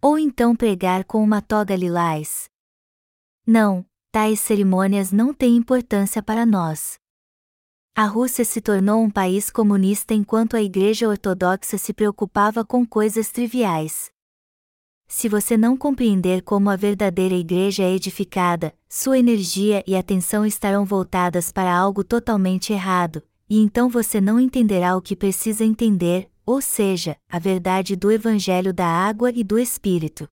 Ou 0.00 0.18
então 0.18 0.56
pregar 0.56 1.04
com 1.04 1.22
uma 1.22 1.42
toga 1.42 1.76
lilás? 1.76 2.48
Não, 3.46 3.84
tais 4.10 4.40
cerimônias 4.40 5.12
não 5.12 5.34
têm 5.34 5.56
importância 5.56 6.22
para 6.22 6.46
nós. 6.46 6.98
A 7.94 8.06
Rússia 8.06 8.46
se 8.46 8.62
tornou 8.62 9.02
um 9.02 9.10
país 9.10 9.50
comunista 9.50 10.14
enquanto 10.14 10.56
a 10.56 10.62
Igreja 10.62 11.06
Ortodoxa 11.06 11.76
se 11.76 11.92
preocupava 11.92 12.64
com 12.64 12.86
coisas 12.86 13.30
triviais. 13.30 14.10
Se 15.10 15.26
você 15.26 15.56
não 15.56 15.74
compreender 15.74 16.42
como 16.42 16.68
a 16.68 16.76
verdadeira 16.76 17.34
Igreja 17.34 17.82
é 17.82 17.94
edificada, 17.94 18.74
sua 18.86 19.18
energia 19.18 19.82
e 19.86 19.96
atenção 19.96 20.44
estarão 20.44 20.84
voltadas 20.84 21.50
para 21.50 21.74
algo 21.74 22.04
totalmente 22.04 22.74
errado, 22.74 23.22
e 23.48 23.58
então 23.58 23.88
você 23.88 24.20
não 24.20 24.38
entenderá 24.38 24.94
o 24.94 25.00
que 25.00 25.16
precisa 25.16 25.64
entender, 25.64 26.30
ou 26.44 26.60
seja, 26.60 27.16
a 27.26 27.38
verdade 27.38 27.96
do 27.96 28.12
Evangelho 28.12 28.72
da 28.72 28.86
Água 28.86 29.30
e 29.30 29.42
do 29.42 29.58
Espírito. 29.58 30.28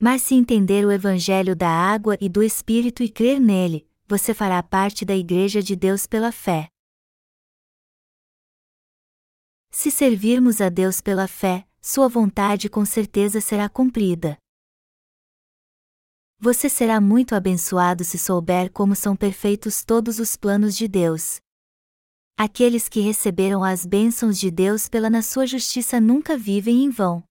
Mas 0.00 0.22
se 0.22 0.36
entender 0.36 0.86
o 0.86 0.92
Evangelho 0.92 1.56
da 1.56 1.68
água 1.68 2.16
e 2.20 2.28
do 2.28 2.42
Espírito 2.42 3.02
e 3.02 3.08
crer 3.08 3.40
nele, 3.40 3.86
você 4.06 4.32
fará 4.32 4.62
parte 4.62 5.04
da 5.04 5.14
Igreja 5.14 5.60
de 5.60 5.74
Deus 5.74 6.06
pela 6.06 6.30
fé. 6.30 6.68
Se 9.70 9.90
servirmos 9.90 10.60
a 10.60 10.68
Deus 10.68 11.00
pela 11.00 11.26
fé, 11.26 11.66
Sua 11.84 12.08
vontade 12.08 12.68
com 12.68 12.84
certeza 12.84 13.40
será 13.40 13.68
cumprida. 13.68 14.38
Você 16.38 16.68
será 16.68 17.00
muito 17.00 17.34
abençoado 17.34 18.04
se 18.04 18.18
souber 18.18 18.70
como 18.70 18.94
são 18.94 19.16
perfeitos 19.16 19.82
todos 19.82 20.20
os 20.20 20.36
planos 20.36 20.76
de 20.76 20.86
Deus. 20.86 21.40
Aqueles 22.38 22.88
que 22.88 23.00
receberam 23.00 23.64
as 23.64 23.84
bênçãos 23.84 24.38
de 24.38 24.48
Deus 24.48 24.88
pela 24.88 25.10
na 25.10 25.22
sua 25.22 25.44
justiça 25.44 26.00
nunca 26.00 26.38
vivem 26.38 26.84
em 26.84 26.88
vão. 26.88 27.24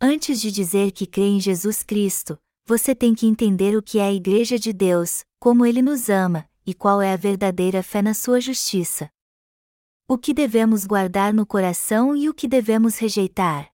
Antes 0.00 0.40
de 0.40 0.50
dizer 0.50 0.90
que 0.90 1.06
crê 1.06 1.24
em 1.24 1.38
Jesus 1.38 1.82
Cristo, 1.82 2.38
você 2.64 2.94
tem 2.94 3.14
que 3.14 3.26
entender 3.26 3.76
o 3.76 3.82
que 3.82 3.98
é 3.98 4.04
a 4.04 4.12
Igreja 4.12 4.58
de 4.58 4.72
Deus, 4.72 5.22
como 5.38 5.66
Ele 5.66 5.82
nos 5.82 6.08
ama, 6.08 6.48
e 6.64 6.72
qual 6.72 7.02
é 7.02 7.12
a 7.12 7.16
verdadeira 7.16 7.82
fé 7.82 8.00
na 8.00 8.14
Sua 8.14 8.40
justiça. 8.40 9.10
O 10.12 10.18
que 10.18 10.34
devemos 10.34 10.84
guardar 10.84 11.32
no 11.32 11.46
coração 11.46 12.16
e 12.16 12.28
o 12.28 12.34
que 12.34 12.48
devemos 12.48 12.98
rejeitar? 12.98 13.70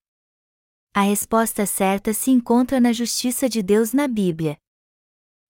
A 0.93 1.01
resposta 1.01 1.65
certa 1.65 2.13
se 2.13 2.29
encontra 2.29 2.79
na 2.79 2.93
justiça 2.93 3.49
de 3.49 3.63
Deus 3.63 3.91
na 3.91 4.07
Bíblia. 4.07 4.55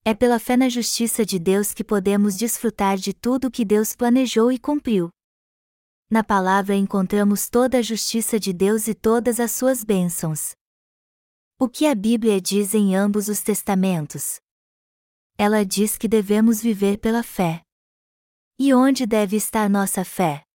É 0.06 0.14
pela 0.14 0.40
fé 0.40 0.56
na 0.56 0.70
justiça 0.70 1.26
de 1.26 1.40
Deus 1.40 1.74
que 1.74 1.84
podemos 1.84 2.38
desfrutar 2.38 2.96
de 2.96 3.14
tudo 3.14 3.50
o 3.50 3.52
que 3.52 3.66
Deus 3.66 3.98
planejou 3.98 4.50
e 4.50 4.58
cumpriu. 4.58 5.10
Na 6.10 6.24
palavra 6.24 6.74
encontramos 6.74 7.50
toda 7.50 7.80
a 7.80 7.82
justiça 7.82 8.40
de 8.40 8.54
Deus 8.54 8.88
e 8.88 8.96
todas 8.96 9.42
as 9.42 9.52
suas 9.52 9.84
bênçãos. 9.84 10.56
O 11.60 11.68
que 11.68 11.86
a 11.86 11.94
Bíblia 11.94 12.40
diz 12.40 12.74
em 12.74 12.96
ambos 12.96 13.28
os 13.28 13.42
testamentos? 13.42 14.40
Ela 15.38 15.66
diz 15.66 15.98
que 15.98 16.08
devemos 16.08 16.62
viver 16.62 16.98
pela 16.98 17.24
fé. 17.24 17.62
E 18.58 18.74
onde 18.74 19.06
deve 19.06 19.36
estar 19.36 19.70
nossa 19.70 20.06
fé? 20.06 20.47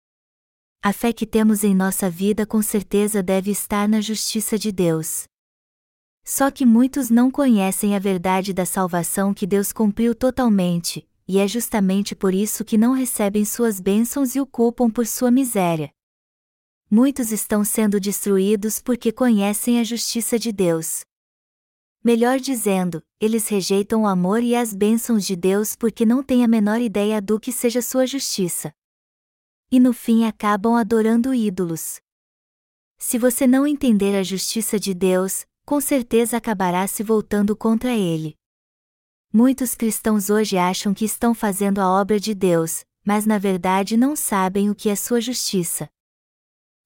A 0.82 0.92
fé 0.92 1.14
que 1.14 1.26
temos 1.26 1.64
em 1.64 1.76
nossa 1.76 2.10
vida 2.10 2.46
com 2.46 2.62
certeza 2.62 3.22
deve 3.22 3.52
estar 3.52 3.88
na 3.88 4.02
justiça 4.02 4.58
de 4.58 4.72
Deus. 4.72 5.24
Só 6.24 6.50
que 6.50 6.66
muitos 6.66 7.10
não 7.10 7.30
conhecem 7.30 7.96
a 7.96 8.00
verdade 8.00 8.54
da 8.54 8.66
salvação 8.66 9.34
que 9.34 9.46
Deus 9.46 9.72
cumpriu 9.72 10.16
totalmente, 10.16 11.08
e 11.28 11.40
é 11.40 11.48
justamente 11.48 12.16
por 12.16 12.34
isso 12.34 12.66
que 12.66 12.78
não 12.78 12.94
recebem 12.94 13.46
suas 13.46 13.80
bênçãos 13.80 14.36
e 14.36 14.42
o 14.42 14.46
culpam 14.46 14.90
por 14.90 15.06
sua 15.06 15.32
miséria 15.32 15.92
muitos 16.92 17.32
estão 17.32 17.64
sendo 17.64 18.02
destruídos 18.02 18.82
porque 18.82 19.14
conhecem 19.14 19.80
a 19.80 19.84
justiça 19.84 20.38
de 20.38 20.52
Deus. 20.52 21.06
Melhor 22.04 22.38
dizendo, 22.38 23.02
eles 23.18 23.48
rejeitam 23.48 24.02
o 24.02 24.08
amor 24.08 24.44
e 24.44 24.54
as 24.54 24.74
bênçãos 24.74 25.26
de 25.26 25.38
Deus 25.38 25.74
porque 25.74 26.06
não 26.06 26.22
têm 26.22 26.44
a 26.44 26.48
menor 26.50 26.82
ideia 26.82 27.22
do 27.22 27.40
que 27.40 27.54
seja 27.54 27.82
sua 27.82 28.06
justiça. 28.06 28.74
E 29.72 29.80
no 29.80 29.94
fim 29.94 30.26
acabam 30.26 30.76
adorando 30.76 31.34
ídolos. 31.34 32.02
Se 32.98 33.18
você 33.18 33.48
não 33.48 33.66
entender 33.66 34.16
a 34.18 34.22
justiça 34.22 34.78
de 34.78 34.94
Deus, 34.94 35.46
com 35.66 35.80
certeza 35.80 36.36
acabará 36.36 36.86
se 36.88 37.02
voltando 37.02 37.56
contra 37.56 37.94
ele. 37.94 38.36
Muitos 39.34 39.74
cristãos 39.74 40.30
hoje 40.30 40.58
acham 40.58 40.94
que 40.94 41.06
estão 41.06 41.34
fazendo 41.34 41.80
a 41.80 41.90
obra 41.90 42.20
de 42.20 42.36
Deus, 42.36 42.84
mas 43.06 43.26
na 43.26 43.38
verdade 43.38 43.96
não 43.96 44.14
sabem 44.14 44.70
o 44.70 44.76
que 44.76 44.90
é 44.90 44.96
sua 44.96 45.22
justiça. 45.22 45.90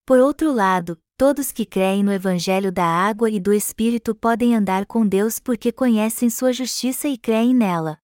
Por 0.06 0.20
outro 0.20 0.54
lado, 0.54 1.01
todos 1.18 1.51
que 1.51 1.65
creem 1.65 2.04
no 2.04 2.13
Evangelho 2.13 2.72
da 2.72 2.86
água 2.86 3.32
e 3.32 3.39
do 3.39 3.51
Espírito 3.51 4.13
podem 4.13 4.56
andar 4.56 4.86
com 4.86 5.08
Deus 5.08 5.39
porque 5.39 5.72
conhecem 5.72 6.30
sua 6.30 6.54
justiça 6.54 7.08
e 7.08 7.18
creem 7.18 7.56
nela. 7.56 7.98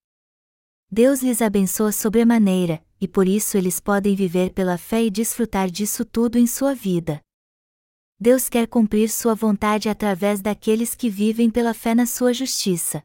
Deus 0.93 1.21
lhes 1.21 1.41
abençoa 1.41 1.93
sobremaneira, 1.93 2.86
e 3.00 3.07
por 3.07 3.25
isso 3.25 3.55
eles 3.57 3.79
podem 3.79 4.13
viver 4.13 4.51
pela 4.51 4.77
fé 4.77 5.01
e 5.05 5.10
desfrutar 5.10 5.71
disso 5.71 6.03
tudo 6.03 6.38
em 6.38 6.45
sua 6.45 6.75
vida. 6.75 7.21
Deus 8.19 8.50
quer 8.50 8.67
cumprir 8.67 9.10
sua 9.10 9.33
vontade 9.33 9.88
através 9.88 10.41
daqueles 10.41 10.93
que 10.93 11.10
vivem 11.10 11.50
pela 11.50 11.74
fé 11.74 11.95
na 11.95 12.05
sua 12.05 12.33
justiça. 12.33 13.01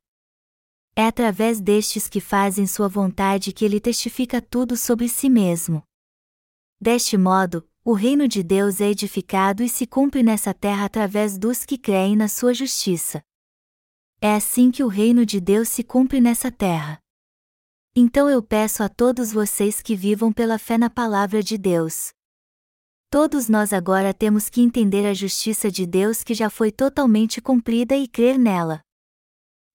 É 0.97 1.07
através 1.07 1.61
destes 1.61 2.09
que 2.09 2.21
fazem 2.21 2.67
sua 2.67 2.89
vontade 2.89 3.53
que 3.53 3.65
ele 3.65 3.79
testifica 3.79 4.43
tudo 4.43 4.77
sobre 4.77 5.09
si 5.09 5.31
mesmo. 5.31 5.81
Deste 6.81 7.17
modo, 7.17 7.67
o 7.85 7.93
reino 7.93 8.27
de 8.27 8.43
Deus 8.43 8.81
é 8.81 8.91
edificado 8.91 9.63
e 9.63 9.69
se 9.69 9.87
cumpre 9.87 10.25
nessa 10.25 10.53
terra 10.53 10.87
através 10.87 11.39
dos 11.39 11.65
que 11.65 11.79
creem 11.79 12.17
na 12.17 12.27
sua 12.27 12.53
justiça. 12.53 13.23
É 14.21 14.35
assim 14.35 14.73
que 14.73 14.83
o 14.83 14.89
reino 14.89 15.25
de 15.25 15.41
Deus 15.41 15.69
se 15.69 15.85
cumpre 15.85 16.21
nessa 16.21 16.51
terra. 16.51 17.01
Então 17.99 18.29
eu 18.29 18.43
peço 18.43 18.83
a 18.83 18.91
todos 18.91 19.33
vocês 19.33 19.81
que 19.81 19.97
vivam 19.97 20.31
pela 20.31 20.59
fé 20.59 20.77
na 20.77 20.91
palavra 20.91 21.43
de 21.43 21.57
Deus. 21.57 22.11
Todos 23.09 23.49
nós 23.49 23.73
agora 23.73 24.13
temos 24.13 24.51
que 24.51 24.61
entender 24.61 25.07
a 25.07 25.15
justiça 25.15 25.71
de 25.71 25.87
Deus 25.87 26.23
que 26.23 26.35
já 26.35 26.51
foi 26.51 26.71
totalmente 26.71 27.41
cumprida 27.41 27.97
e 27.97 28.07
crer 28.07 28.39
nela. 28.39 28.83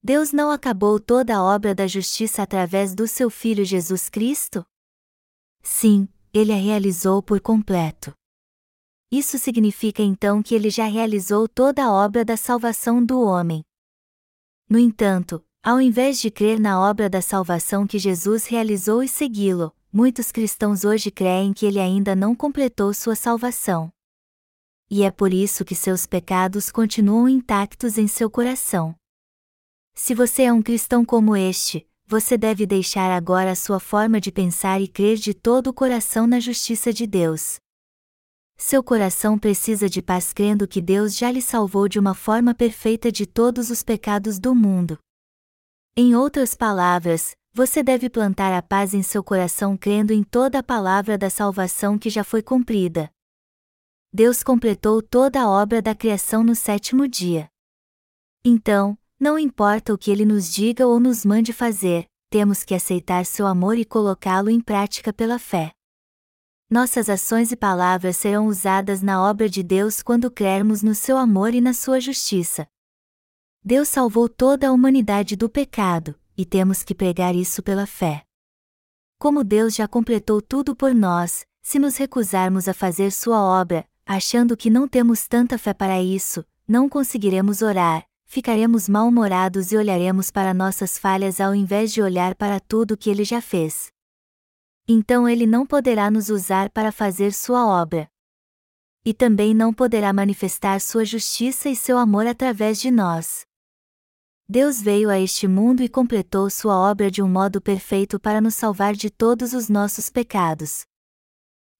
Deus 0.04 0.32
não 0.32 0.52
acabou 0.52 1.00
toda 1.00 1.36
a 1.36 1.44
obra 1.44 1.74
da 1.74 1.88
justiça 1.88 2.44
através 2.44 2.94
do 2.94 3.08
seu 3.08 3.28
Filho 3.28 3.66
Jesus 3.66 4.08
Cristo? 4.08 4.64
Sim, 5.64 6.08
ele 6.32 6.54
a 6.54 6.58
realizou 6.58 7.24
por 7.24 7.42
completo. 7.42 8.14
Isso 9.12 9.40
significa 9.40 10.04
então 10.04 10.44
que 10.44 10.54
ele 10.54 10.70
já 10.70 10.86
realizou 10.86 11.48
toda 11.48 11.86
a 11.86 11.92
obra 11.92 12.24
da 12.24 12.38
salvação 12.38 13.04
do 13.04 13.20
homem. 13.20 13.64
No 14.70 14.78
entanto, 14.78 15.44
ao 15.64 15.80
invés 15.80 16.20
de 16.20 16.32
crer 16.32 16.60
na 16.60 16.82
obra 16.82 17.08
da 17.08 17.22
salvação 17.22 17.86
que 17.86 18.00
Jesus 18.00 18.48
realizou 18.48 19.04
e 19.04 19.08
segui-lo, 19.08 19.72
muitos 19.94 20.32
cristãos 20.32 20.84
hoje 20.84 21.12
creem 21.12 21.54
que 21.54 21.68
ele 21.68 21.80
ainda 21.80 22.16
não 22.16 22.36
completou 22.36 22.92
sua 22.96 23.16
salvação. 23.16 23.92
E 24.90 25.04
é 25.04 25.12
por 25.12 25.32
isso 25.32 25.64
que 25.64 25.76
seus 25.76 26.08
pecados 26.08 26.72
continuam 26.72 27.30
intactos 27.30 28.00
em 28.00 28.08
seu 28.08 28.28
coração. 28.28 28.96
Se 29.94 30.16
você 30.16 30.44
é 30.44 30.54
um 30.54 30.64
cristão 30.64 31.06
como 31.06 31.36
este, 31.36 31.88
você 32.08 32.40
deve 32.40 32.66
deixar 32.66 33.12
agora 33.12 33.52
a 33.52 33.56
sua 33.56 33.80
forma 33.80 34.20
de 34.20 34.32
pensar 34.32 34.82
e 34.82 34.88
crer 34.88 35.18
de 35.18 35.34
todo 35.34 35.68
o 35.68 35.74
coração 35.74 36.26
na 36.26 36.40
justiça 36.40 36.92
de 36.92 37.06
Deus. 37.06 37.58
Seu 38.58 38.84
coração 38.84 39.38
precisa 39.38 39.88
de 39.88 40.02
paz 40.02 40.34
crendo 40.34 40.68
que 40.68 40.82
Deus 40.82 41.16
já 41.16 41.32
lhe 41.32 41.42
salvou 41.42 41.88
de 41.88 42.00
uma 42.00 42.16
forma 42.16 42.54
perfeita 42.56 43.12
de 43.12 43.28
todos 43.28 43.70
os 43.70 43.84
pecados 43.84 44.40
do 44.40 44.56
mundo. 44.56 44.98
Em 45.96 46.16
outras 46.16 46.56
palavras, 46.56 47.36
você 47.54 47.84
deve 47.84 48.10
plantar 48.10 48.54
a 48.54 48.62
paz 48.62 48.94
em 48.94 49.04
seu 49.04 49.22
coração 49.22 49.76
crendo 49.76 50.14
em 50.14 50.24
toda 50.24 50.60
a 50.60 50.64
palavra 50.64 51.18
da 51.18 51.30
salvação 51.30 51.98
que 51.98 52.10
já 52.10 52.24
foi 52.24 52.42
cumprida. 52.42 53.12
Deus 54.14 54.42
completou 54.42 55.02
toda 55.02 55.42
a 55.42 55.50
obra 55.50 55.82
da 55.82 55.94
criação 55.94 56.46
no 56.46 56.56
sétimo 56.56 57.10
dia. 57.10 57.50
Então, 58.44 58.98
não 59.20 59.38
importa 59.38 59.94
o 59.94 59.98
que 59.98 60.10
ele 60.10 60.24
nos 60.24 60.50
diga 60.54 60.88
ou 60.88 60.98
nos 60.98 61.26
mande 61.26 61.52
fazer, 61.52 62.06
temos 62.30 62.64
que 62.64 62.74
aceitar 62.74 63.26
seu 63.26 63.46
amor 63.46 63.78
e 63.78 63.84
colocá-lo 63.84 64.50
em 64.50 64.62
prática 64.62 65.12
pela 65.12 65.38
fé. 65.38 65.74
Nossas 66.70 67.10
ações 67.10 67.52
e 67.52 67.58
palavras 67.58 68.16
serão 68.16 68.48
usadas 68.48 69.02
na 69.02 69.22
obra 69.22 69.50
de 69.50 69.62
Deus 69.62 70.02
quando 70.02 70.32
crermos 70.32 70.82
no 70.82 70.96
seu 70.96 71.18
amor 71.18 71.54
e 71.54 71.60
na 71.60 71.74
sua 71.74 72.00
justiça. 72.00 72.66
Deus 73.64 73.88
salvou 73.90 74.28
toda 74.28 74.68
a 74.68 74.72
humanidade 74.72 75.36
do 75.36 75.50
pecado, 75.50 76.16
e 76.38 76.46
temos 76.46 76.84
que 76.84 76.96
pregar 76.96 77.36
isso 77.36 77.62
pela 77.62 77.86
fé. 77.86 78.24
Como 79.20 79.44
Deus 79.44 79.76
já 79.76 79.88
completou 79.88 80.42
tudo 80.42 80.76
por 80.76 80.94
nós, 80.94 81.46
se 81.62 81.78
nos 81.78 81.98
recusarmos 81.98 82.68
a 82.68 82.74
fazer 82.74 83.12
sua 83.12 83.42
obra, 83.42 83.86
achando 84.06 84.58
que 84.58 84.70
não 84.70 84.88
temos 84.88 85.28
tanta 85.28 85.58
fé 85.58 85.74
para 85.74 86.02
isso, 86.02 86.44
não 86.68 86.90
conseguiremos 86.90 87.62
orar, 87.62 88.04
ficaremos 88.26 88.90
mal-humorados 88.90 89.72
e 89.72 89.78
olharemos 89.78 90.32
para 90.32 90.54
nossas 90.54 90.98
falhas 90.98 91.40
ao 91.40 91.54
invés 91.54 91.94
de 91.94 92.02
olhar 92.02 92.36
para 92.36 92.60
tudo 92.60 92.98
que 92.98 93.10
ele 93.10 93.24
já 93.24 93.42
fez 93.42 93.92
então 94.88 95.28
ele 95.28 95.46
não 95.46 95.66
poderá 95.66 96.12
nos 96.12 96.30
usar 96.30 96.70
para 96.70 96.92
fazer 96.92 97.34
sua 97.34 97.66
obra. 97.66 98.10
E 99.04 99.14
também 99.14 99.54
não 99.54 99.74
poderá 99.74 100.14
manifestar 100.14 100.80
sua 100.80 101.06
justiça 101.06 101.70
e 101.70 101.76
seu 101.76 101.98
amor 101.98 102.28
através 102.28 102.80
de 102.80 102.92
nós. 102.92 103.46
Deus 104.54 104.82
veio 104.82 105.10
a 105.10 105.18
este 105.18 105.48
mundo 105.48 105.82
e 105.82 105.88
completou 105.88 106.50
sua 106.50 106.78
obra 106.78 107.10
de 107.10 107.22
um 107.22 107.28
modo 107.30 107.62
perfeito 107.62 108.20
para 108.20 108.42
nos 108.42 108.54
salvar 108.54 108.94
de 108.94 109.10
todos 109.10 109.54
os 109.54 109.70
nossos 109.70 110.10
pecados. 110.10 110.84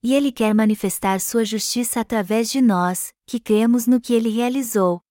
E 0.02 0.14
Ele 0.14 0.32
quer 0.32 0.56
manifestar 0.56 1.20
sua 1.20 1.44
justiça 1.44 2.00
através 2.00 2.50
de 2.50 2.62
nós, 2.62 3.12
que 3.28 3.42
cremos 3.42 3.88
no 3.88 4.00
que 4.00 4.14
Ele 4.14 4.30
realizou. 4.30 5.02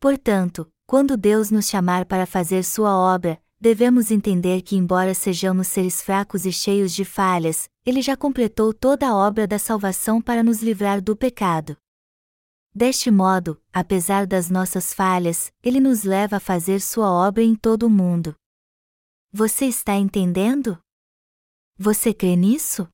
Portanto, 0.00 0.68
quando 0.84 1.16
Deus 1.16 1.48
nos 1.48 1.68
chamar 1.68 2.06
para 2.06 2.26
fazer 2.26 2.64
sua 2.64 2.92
obra, 2.98 3.40
devemos 3.60 4.10
entender 4.10 4.60
que, 4.60 4.74
embora 4.74 5.14
sejamos 5.14 5.68
seres 5.68 6.02
fracos 6.02 6.44
e 6.44 6.50
cheios 6.50 6.92
de 6.92 7.04
falhas, 7.04 7.68
Ele 7.86 8.02
já 8.02 8.16
completou 8.16 8.74
toda 8.74 9.06
a 9.06 9.14
obra 9.14 9.46
da 9.46 9.60
salvação 9.60 10.20
para 10.20 10.42
nos 10.42 10.60
livrar 10.60 11.00
do 11.00 11.14
pecado. 11.14 11.76
Deste 12.76 13.08
modo, 13.08 13.62
apesar 13.72 14.26
das 14.26 14.50
nossas 14.50 14.92
falhas, 14.92 15.52
Ele 15.62 15.78
nos 15.78 16.02
leva 16.02 16.38
a 16.38 16.40
fazer 16.40 16.80
Sua 16.80 17.08
obra 17.08 17.40
em 17.40 17.54
todo 17.54 17.84
o 17.84 17.90
mundo. 17.90 18.34
Você 19.30 19.66
está 19.66 19.94
entendendo? 19.94 20.82
Você 21.76 22.12
crê 22.12 22.34
nisso? 22.34 22.88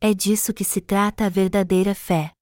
É 0.00 0.14
disso 0.14 0.54
que 0.54 0.64
se 0.64 0.80
trata 0.80 1.26
a 1.26 1.28
verdadeira 1.28 1.94
fé. 1.94 2.32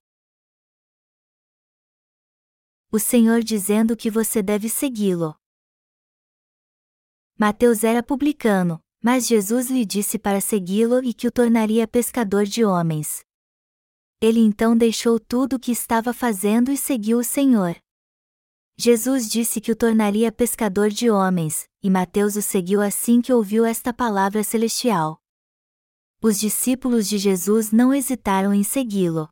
O 2.92 3.00
Senhor 3.00 3.42
dizendo 3.42 3.96
que 3.96 4.08
você 4.08 4.40
deve 4.40 4.68
segui-lo. 4.68 5.34
Mateus 7.36 7.82
era 7.82 8.04
publicano, 8.04 8.80
mas 9.02 9.26
Jesus 9.26 9.68
lhe 9.68 9.84
disse 9.84 10.16
para 10.16 10.40
segui-lo 10.40 11.02
e 11.02 11.12
que 11.12 11.26
o 11.26 11.32
tornaria 11.32 11.88
pescador 11.88 12.44
de 12.44 12.64
homens. 12.64 13.25
Ele 14.20 14.40
então 14.40 14.76
deixou 14.76 15.20
tudo 15.20 15.56
o 15.56 15.58
que 15.58 15.70
estava 15.70 16.12
fazendo 16.12 16.72
e 16.72 16.76
seguiu 16.76 17.18
o 17.18 17.24
Senhor. 17.24 17.76
Jesus 18.78 19.28
disse 19.28 19.60
que 19.60 19.72
o 19.72 19.76
tornaria 19.76 20.32
pescador 20.32 20.88
de 20.88 21.10
homens, 21.10 21.66
e 21.82 21.90
Mateus 21.90 22.36
o 22.36 22.42
seguiu 22.42 22.80
assim 22.80 23.20
que 23.20 23.32
ouviu 23.32 23.64
esta 23.64 23.92
palavra 23.92 24.42
celestial. 24.42 25.18
Os 26.22 26.40
discípulos 26.40 27.08
de 27.08 27.18
Jesus 27.18 27.70
não 27.70 27.92
hesitaram 27.92 28.52
em 28.52 28.62
segui-lo. 28.62 29.28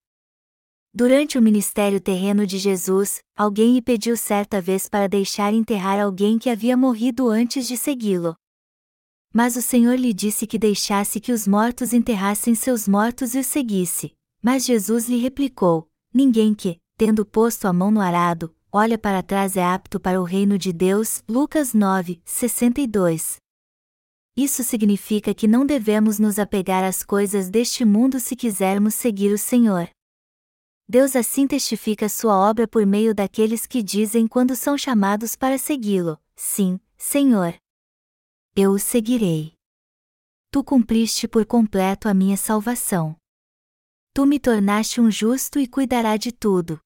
Durante 0.92 1.38
o 1.38 1.42
ministério 1.42 2.00
terreno 2.00 2.46
de 2.46 2.58
Jesus, 2.58 3.20
alguém 3.36 3.74
lhe 3.74 3.82
pediu 3.82 4.16
certa 4.16 4.60
vez 4.60 4.88
para 4.88 5.08
deixar 5.08 5.52
enterrar 5.52 5.98
alguém 5.98 6.38
que 6.38 6.48
havia 6.48 6.76
morrido 6.76 7.28
antes 7.28 7.66
de 7.66 7.76
segui-lo. 7.76 8.36
Mas 9.32 9.56
o 9.56 9.62
Senhor 9.62 9.98
lhe 9.98 10.12
disse 10.12 10.46
que 10.46 10.58
deixasse 10.58 11.20
que 11.20 11.32
os 11.32 11.48
mortos 11.48 11.92
enterrassem 11.92 12.54
seus 12.54 12.86
mortos 12.86 13.34
e 13.34 13.40
o 13.40 13.44
seguisse. 13.44 14.14
Mas 14.44 14.66
Jesus 14.66 15.08
lhe 15.08 15.16
replicou: 15.16 15.88
Ninguém 16.12 16.54
que, 16.54 16.78
tendo 16.98 17.24
posto 17.24 17.66
a 17.66 17.72
mão 17.72 17.90
no 17.90 17.98
arado, 17.98 18.54
olha 18.70 18.98
para 18.98 19.22
trás 19.22 19.56
é 19.56 19.64
apto 19.64 19.98
para 19.98 20.20
o 20.20 20.24
reino 20.24 20.58
de 20.58 20.70
Deus. 20.70 21.24
Lucas 21.26 21.72
9, 21.72 22.20
62. 22.26 23.36
Isso 24.36 24.62
significa 24.62 25.32
que 25.32 25.48
não 25.48 25.64
devemos 25.64 26.18
nos 26.18 26.38
apegar 26.38 26.84
às 26.84 27.02
coisas 27.02 27.48
deste 27.48 27.86
mundo 27.86 28.20
se 28.20 28.36
quisermos 28.36 28.92
seguir 28.92 29.32
o 29.32 29.38
Senhor. 29.38 29.88
Deus 30.86 31.16
assim 31.16 31.46
testifica 31.46 32.06
sua 32.06 32.36
obra 32.36 32.68
por 32.68 32.84
meio 32.84 33.14
daqueles 33.14 33.66
que 33.66 33.82
dizem 33.82 34.28
quando 34.28 34.54
são 34.54 34.76
chamados 34.76 35.34
para 35.34 35.56
segui-lo: 35.56 36.20
Sim, 36.36 36.78
Senhor. 36.98 37.54
Eu 38.54 38.72
o 38.72 38.78
seguirei. 38.78 39.54
Tu 40.50 40.62
cumpriste 40.62 41.26
por 41.26 41.46
completo 41.46 42.10
a 42.10 42.12
minha 42.12 42.36
salvação. 42.36 43.16
Tu 44.16 44.24
me 44.24 44.38
tornaste 44.38 45.00
um 45.00 45.10
justo 45.10 45.58
e 45.58 45.66
cuidará 45.66 46.16
de 46.16 46.30
tudo. 46.30 46.78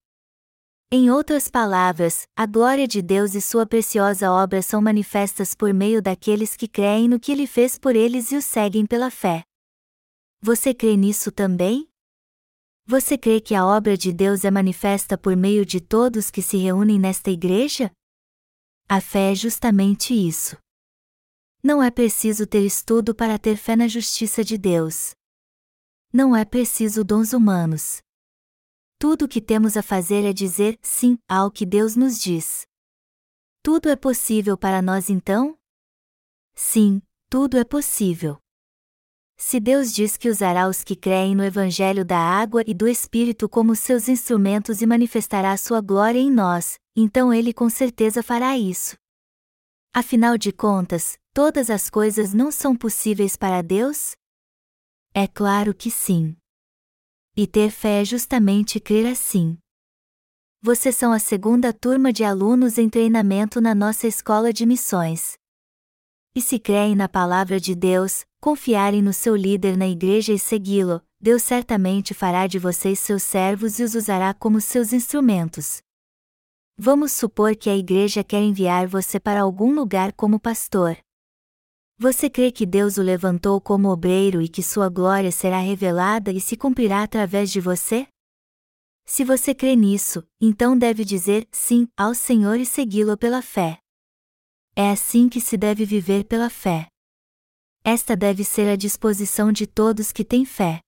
Em 0.91 1.11
outras 1.11 1.47
palavras, 1.47 2.27
a 2.35 2.47
glória 2.47 2.89
de 2.89 3.03
Deus 3.03 3.35
e 3.35 3.41
sua 3.43 3.67
preciosa 3.67 4.33
obra 4.33 4.63
são 4.63 4.81
manifestas 4.81 5.55
por 5.55 5.75
meio 5.75 6.01
daqueles 6.01 6.57
que 6.57 6.67
creem 6.67 7.07
no 7.07 7.21
que 7.21 7.31
ele 7.31 7.47
fez 7.47 7.79
por 7.79 7.95
eles 7.95 8.33
e 8.33 8.37
o 8.39 8.41
seguem 8.41 8.87
pela 8.87 9.11
fé. 9.11 9.45
Você 10.41 10.73
crê 10.73 10.97
nisso 10.97 11.31
também? 11.31 11.87
Você 12.87 13.19
crê 13.19 13.43
que 13.43 13.55
a 13.55 13.67
obra 13.67 13.95
de 13.95 14.11
Deus 14.11 14.43
é 14.43 14.51
manifesta 14.51 15.19
por 15.19 15.37
meio 15.37 15.67
de 15.67 15.83
todos 15.83 16.31
que 16.31 16.41
se 16.41 16.57
reúnem 16.57 16.99
nesta 16.99 17.31
igreja? 17.31 17.93
A 18.89 19.03
fé 19.03 19.33
é 19.33 19.35
justamente 19.35 20.15
isso. 20.15 20.57
Não 21.63 21.83
é 21.83 21.91
preciso 21.91 22.47
ter 22.47 22.65
estudo 22.65 23.15
para 23.15 23.39
ter 23.39 23.57
fé 23.57 23.77
na 23.77 23.87
justiça 23.87 24.43
de 24.43 24.57
Deus. 24.57 25.18
Não 26.13 26.35
é 26.35 26.43
preciso 26.43 27.05
dons 27.05 27.35
humanos. 27.35 28.01
Tudo 28.99 29.27
o 29.27 29.29
que 29.29 29.43
temos 29.43 29.77
a 29.77 29.83
fazer 29.83 30.25
é 30.25 30.33
dizer 30.33 30.79
sim 30.81 31.19
ao 31.29 31.51
que 31.51 31.67
Deus 31.67 31.97
nos 31.97 32.19
diz. 32.19 32.67
Tudo 33.63 33.91
é 33.91 33.97
possível 33.97 34.57
para 34.57 34.81
nós 34.81 35.11
então? 35.11 35.59
Sim, 36.55 37.03
tudo 37.29 37.59
é 37.59 37.65
possível. 37.65 38.39
Se 39.37 39.61
Deus 39.61 39.93
diz 39.93 40.17
que 40.17 40.31
usará 40.31 40.67
os 40.67 40.83
que 40.83 40.97
creem 40.97 41.37
no 41.37 41.45
Evangelho 41.45 42.05
da 42.05 42.19
água 42.19 42.65
e 42.67 42.73
do 42.73 42.89
Espírito 42.89 43.47
como 43.47 43.77
seus 43.77 44.09
instrumentos 44.09 44.81
e 44.81 44.87
manifestará 44.87 45.57
sua 45.59 45.81
glória 45.83 46.19
em 46.19 46.31
nós, 46.31 46.79
então 46.97 47.33
Ele 47.33 47.53
com 47.53 47.69
certeza 47.69 48.23
fará 48.23 48.57
isso. 48.57 48.97
Afinal 49.95 50.39
de 50.39 50.53
contas, 50.53 51.19
todas 51.35 51.69
as 51.69 51.91
coisas 51.91 52.33
não 52.33 52.51
são 52.51 52.75
possíveis 52.75 53.37
para 53.37 53.63
Deus? 53.63 54.17
É 55.21 55.27
claro 55.27 55.75
que 55.75 55.91
sim. 55.91 56.37
E 57.37 57.45
ter 57.45 57.73
fé 57.73 58.03
é 58.03 58.05
justamente 58.05 58.79
crer 58.79 59.05
assim. 59.05 59.59
Vocês 60.63 60.95
são 60.95 61.13
a 61.13 61.19
segunda 61.19 61.73
turma 61.73 62.13
de 62.13 62.23
alunos 62.23 62.79
em 62.79 62.89
treinamento 62.89 63.61
na 63.61 63.75
nossa 63.75 64.07
escola 64.07 64.53
de 64.53 64.65
missões. 64.65 65.37
E 66.37 66.41
se 66.41 66.57
creem 66.57 66.95
na 66.95 67.09
palavra 67.09 67.59
de 67.59 67.75
Deus, 67.75 68.25
confiarem 68.41 69.03
no 69.03 69.13
seu 69.13 69.35
líder 69.35 69.77
na 69.77 69.89
igreja 69.89 70.33
e 70.33 70.39
segui-lo, 70.39 71.03
Deus 71.21 71.43
certamente 71.43 72.15
fará 72.15 72.47
de 72.47 72.61
vocês 72.61 73.01
seus 73.01 73.25
servos 73.25 73.81
e 73.81 73.83
os 73.83 73.97
usará 73.97 74.33
como 74.33 74.61
seus 74.61 74.93
instrumentos. 74.93 75.83
Vamos 76.79 77.11
supor 77.11 77.57
que 77.57 77.69
a 77.69 77.77
igreja 77.77 78.23
quer 78.23 78.41
enviar 78.41 78.87
você 78.87 79.19
para 79.19 79.41
algum 79.41 79.75
lugar 79.75 80.13
como 80.13 80.39
pastor. 80.39 80.97
Você 82.01 82.31
crê 82.31 82.53
que 82.53 82.65
Deus 82.65 82.97
o 82.97 83.03
levantou 83.03 83.61
como 83.61 83.89
obreiro 83.89 84.41
e 84.41 84.49
que 84.49 84.63
sua 84.63 84.89
glória 84.89 85.33
será 85.33 85.59
revelada 85.59 86.31
e 86.31 86.41
se 86.41 86.57
cumprirá 86.57 87.03
através 87.03 87.51
de 87.51 87.61
você? 87.61 88.07
Se 89.05 89.25
você 89.25 89.53
crê 89.53 89.75
nisso, 89.75 90.23
então 90.41 90.79
deve 90.79 91.05
dizer 91.05 91.49
sim 91.51 91.89
ao 91.97 92.15
Senhor 92.15 92.61
e 92.61 92.65
segui-lo 92.65 93.19
pela 93.19 93.43
fé. 93.43 93.81
É 94.77 94.91
assim 94.91 95.29
que 95.29 95.41
se 95.41 95.57
deve 95.57 95.85
viver 95.85 96.23
pela 96.23 96.49
fé. 96.49 96.87
Esta 97.83 98.17
deve 98.17 98.45
ser 98.45 98.69
a 98.69 98.77
disposição 98.77 99.51
de 99.51 99.67
todos 99.67 100.13
que 100.13 100.25
têm 100.25 100.45
fé. 100.45 100.79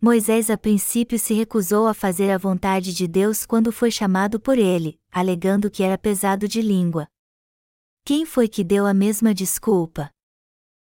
Moisés 0.00 0.48
a 0.48 0.56
princípio 0.56 1.18
se 1.18 1.34
recusou 1.34 1.86
a 1.86 1.92
fazer 1.92 2.30
a 2.30 2.38
vontade 2.38 2.94
de 2.94 3.06
Deus 3.06 3.44
quando 3.44 3.70
foi 3.70 3.90
chamado 3.90 4.40
por 4.40 4.56
ele, 4.56 4.98
alegando 5.12 5.70
que 5.70 5.82
era 5.82 5.98
pesado 5.98 6.48
de 6.48 6.62
língua. 6.62 7.06
Quem 8.06 8.24
foi 8.24 8.46
que 8.46 8.62
deu 8.62 8.86
a 8.86 8.94
mesma 8.94 9.34
desculpa? 9.34 10.08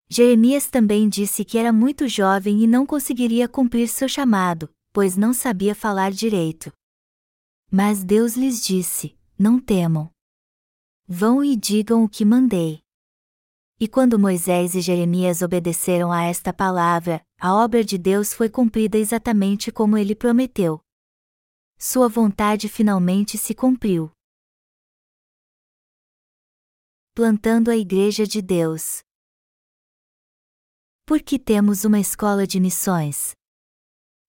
Jeremias 0.09 0.69
também 0.69 1.09
disse 1.09 1.45
que 1.45 1.57
era 1.57 1.73
muito 1.73 2.09
jovem 2.09 2.65
e 2.65 2.67
não 2.67 2.85
conseguiria 2.85 3.49
cumprir 3.49 3.87
seu 3.87 4.09
chamado, 4.09 4.69
pois 4.93 5.17
não 5.17 5.33
sabia 5.33 5.73
falar 5.73 6.11
direito. 6.11 6.73
Mas 7.71 8.03
Deus 8.03 8.35
lhes 8.35 8.61
disse: 8.61 9.17
Não 9.39 9.61
temam. 9.61 10.11
Vão 11.07 11.45
e 11.45 11.55
digam 11.55 12.03
o 12.03 12.09
que 12.09 12.25
mandei. 12.25 12.81
E 13.79 13.87
quando 13.87 14.19
Moisés 14.19 14.75
e 14.75 14.81
Jeremias 14.81 15.43
obedeceram 15.43 16.11
a 16.11 16.25
esta 16.25 16.53
palavra, 16.53 17.23
a 17.39 17.55
obra 17.55 17.85
de 17.85 17.97
Deus 17.97 18.35
foi 18.35 18.49
cumprida 18.49 18.99
exatamente 18.99 19.71
como 19.71 19.97
ele 19.97 20.17
prometeu. 20.17 20.81
Sua 21.79 22.09
vontade 22.09 22.69
finalmente 22.69 23.39
se 23.39 23.55
cumpriu. 23.55 24.11
Plantando 27.17 27.71
a 27.71 27.77
Igreja 27.79 28.27
de 28.27 28.43
Deus. 28.43 28.99
Por 31.07 31.23
que 31.23 31.39
temos 31.39 31.87
uma 31.87 31.99
escola 31.99 32.47
de 32.47 32.61
missões? 32.61 33.33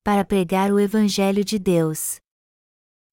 Para 0.06 0.24
pregar 0.24 0.72
o 0.72 0.80
Evangelho 0.80 1.44
de 1.44 1.60
Deus. 1.60 2.16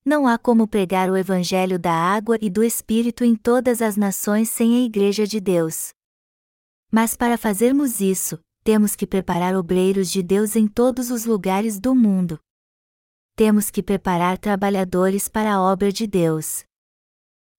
Não 0.06 0.28
há 0.28 0.38
como 0.38 0.68
pregar 0.68 1.10
o 1.10 1.16
Evangelho 1.16 1.76
da 1.76 1.90
água 1.92 2.38
e 2.40 2.48
do 2.48 2.62
Espírito 2.62 3.24
em 3.24 3.34
todas 3.34 3.82
as 3.82 3.96
nações 3.96 4.48
sem 4.48 4.76
a 4.76 4.84
Igreja 4.84 5.26
de 5.26 5.40
Deus. 5.40 5.88
Mas 6.88 7.16
para 7.16 7.36
fazermos 7.36 8.00
isso, 8.00 8.38
temos 8.62 8.94
que 8.94 9.08
preparar 9.08 9.56
obreiros 9.56 10.08
de 10.08 10.22
Deus 10.22 10.54
em 10.54 10.68
todos 10.68 11.10
os 11.10 11.24
lugares 11.24 11.80
do 11.80 11.96
mundo. 11.96 12.38
Temos 13.34 13.70
que 13.70 13.82
preparar 13.82 14.38
trabalhadores 14.38 15.26
para 15.28 15.52
a 15.52 15.60
obra 15.60 15.90
de 15.90 16.06
Deus. 16.06 16.64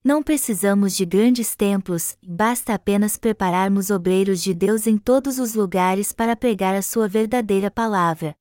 Não 0.06 0.22
precisamos 0.22 0.96
de 0.96 1.04
grandes 1.04 1.56
templos, 1.56 2.16
basta 2.22 2.76
apenas 2.76 3.18
prepararmos 3.18 3.90
obreiros 3.90 4.40
de 4.40 4.54
Deus 4.54 4.86
em 4.86 5.00
todos 5.00 5.40
os 5.40 5.56
lugares 5.56 6.12
para 6.12 6.36
pregar 6.36 6.76
a 6.76 6.84
sua 6.84 7.08
verdadeira 7.08 7.72
palavra. 7.72 8.36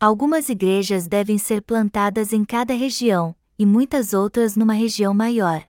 Algumas 0.00 0.48
igrejas 0.48 1.06
devem 1.06 1.36
ser 1.36 1.60
plantadas 1.60 2.32
em 2.32 2.42
cada 2.42 2.72
região, 2.72 3.36
e 3.58 3.66
muitas 3.66 4.14
outras 4.14 4.56
numa 4.56 4.72
região 4.72 5.12
maior. 5.12 5.62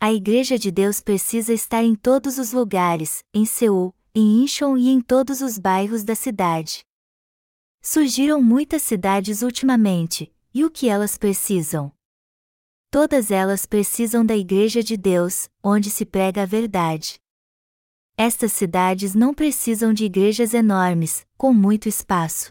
A 0.00 0.10
Igreja 0.10 0.58
de 0.58 0.70
Deus 0.70 1.02
precisa 1.02 1.52
estar 1.52 1.84
em 1.84 1.94
todos 1.94 2.38
os 2.38 2.50
lugares, 2.50 3.22
em 3.34 3.44
Seul, 3.44 3.94
em 4.14 4.42
Incheon 4.42 4.78
e 4.78 4.88
em 4.88 5.02
todos 5.02 5.42
os 5.42 5.58
bairros 5.58 6.02
da 6.02 6.14
cidade. 6.14 6.80
Surgiram 7.82 8.40
muitas 8.40 8.80
cidades 8.80 9.42
ultimamente, 9.42 10.32
e 10.54 10.64
o 10.64 10.70
que 10.70 10.88
elas 10.88 11.18
precisam? 11.18 11.92
Todas 12.90 13.30
elas 13.30 13.66
precisam 13.66 14.24
da 14.24 14.34
Igreja 14.34 14.82
de 14.82 14.96
Deus, 14.96 15.50
onde 15.62 15.90
se 15.90 16.06
prega 16.06 16.44
a 16.44 16.46
verdade. 16.46 17.20
Estas 18.16 18.52
cidades 18.52 19.14
não 19.14 19.34
precisam 19.34 19.92
de 19.92 20.06
igrejas 20.06 20.54
enormes, 20.54 21.26
com 21.36 21.52
muito 21.52 21.86
espaço. 21.86 22.50